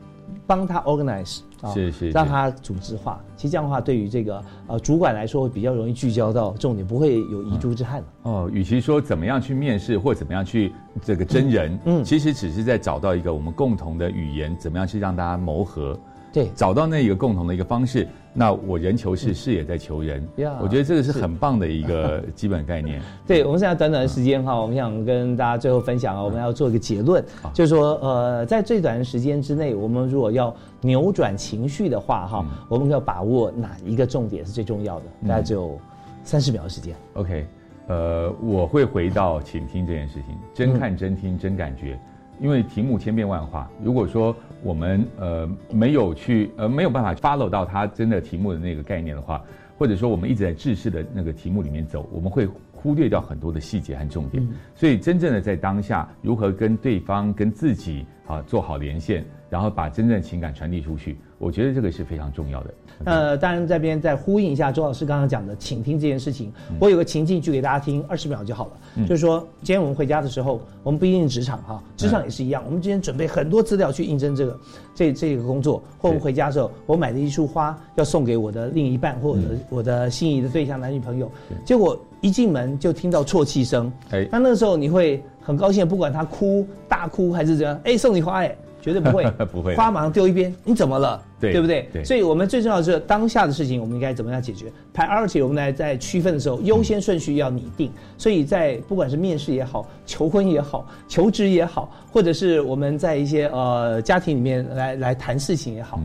[0.47, 3.21] 帮他 organize 啊，是是，让他组织化。
[3.37, 10.73] 其实这样的话，对于这个呃主管来说，会比较容易聚焦到重点，不会有遗珠之憾哦，与其说怎么样去面试或怎么样去
[11.03, 15.99] 这个真人，嗯，其实只是在找到一个我们共同的语言，怎么样去让大家磨合。
[16.33, 20.27] 对，找到那一个共同的一个方式，那我人求事，事也在求人。
[20.61, 23.03] 我觉得这个是很棒的一个基本概念。
[23.27, 27.23] 对，我们现在短短的时间哈，我们想跟大家最后分享啊，我们要做一个结论，
[27.53, 35.05] 就是说，呃，在最短的时间之内，我们如果要扭转情绪的话哈，我们要把握哪一个重点是最重要的？
[35.29, 35.79] 大概只有
[36.25, 36.97] 三十秒的时间。
[37.13, 37.47] OK，
[37.89, 42.01] 呃，我会回到倾听这件事情，真看真听真感觉。
[42.43, 49.41] 因为题目千变万化，如果说我们呃没有去呃没有办法 follow 到它真的题目的那个概念的话，
[49.79, 54.47] 或者说我们一直在制式的那个题目里面走，我们会忽略掉很多的细节和重点。
[54.75, 59.25] 所以真正的在当下，如何跟对方跟自己啊做好连线。
[59.49, 62.75] 然后把真正的情感传递出去，我觉得这个是非常重要的。
[63.05, 69.07] 呃，当然这边再呼应一下周老师刚刚讲的倾听这件事情，我有个情境剧给大家听，二十秒就好了。
[69.09, 72.63] 就是说，今天我们回家的时候，我们不一定职场哈，职场也是一样。
[72.65, 74.61] 我们今天准备很多资料去应征这个
[74.95, 81.29] 这这个工作，或我们回家的时候，我买了一束花要送给我的另一半或者我的心仪的对象男女朋友，
[81.67, 83.93] 结果一进门就听到啜泣声。
[84.13, 88.57] 哎，那那个时候你会很高兴，不管他哭大哭还是怎样，哎，送你花哎。
[88.83, 90.53] 绝对不会， 不会，花马上丢一边。
[90.65, 91.23] 你怎么了？
[91.41, 91.89] 对，对不对？
[91.93, 92.05] 对。
[92.05, 97.91] 所以我们最重要的是当下的事情，我们应该怎么样解决？priority，我们来在区分的时候，优先顺序要拟定。
[98.19, 106.01] 所以在不管是面试也好，求婚也好，求职也好，或者是我们在一些呃家庭里面来来谈事情也好。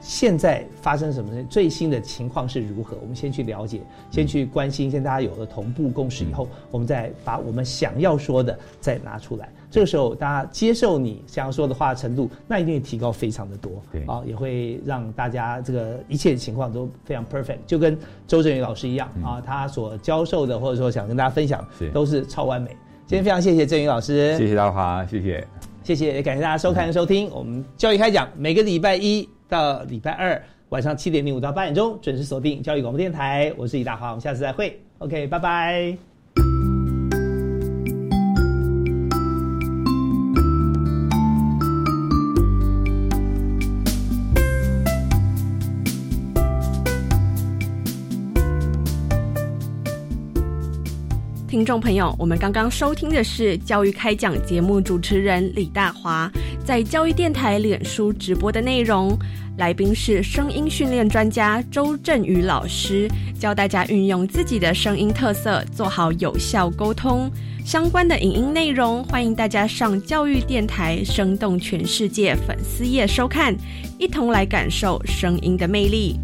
[0.00, 1.30] 现在发生什么？
[1.50, 2.96] 最新的情况是如何？
[3.02, 4.88] 我们先去了解，先去关心。
[4.88, 9.48] 先大家有了同步共识以后，我们再把我们想要说的再拿出来。
[9.70, 13.72] 这个时候，大家接受你想要说的话程度，那一定会提高非常的多。
[13.92, 22.70] 对啊，也会让大家这个一切情况都非常 perfect，就跟周振宇老师一样啊，他所教授的或者说想跟大家分享，都是超完美。
[23.06, 25.46] 今天非常谢谢振宇老师，谢谢大华，谢谢，
[25.82, 29.28] 谢谢，也感谢大家收看收听我们教育开讲，每个礼拜一。
[29.48, 34.76] 到礼拜二晚上七点零五到八点钟准时锁定教育广播电台，我是李大华，我们下次再会。
[34.98, 36.15] OK，拜拜。
[51.56, 56.30] 听众朋友，我们刚刚收听的是教育开讲节目主持人李大华
[56.62, 59.18] 在教育电台脸书直播的内容。
[59.56, 67.30] 来宾是声音训练专家周振宇老师，教大家运用自己的声音特色，做好有效沟通。
[67.64, 73.56] 相关的影音内容，欢迎大家上教育电台“生动全世界”粉丝页收看，
[73.98, 76.20] 一同来感受声音的魅力。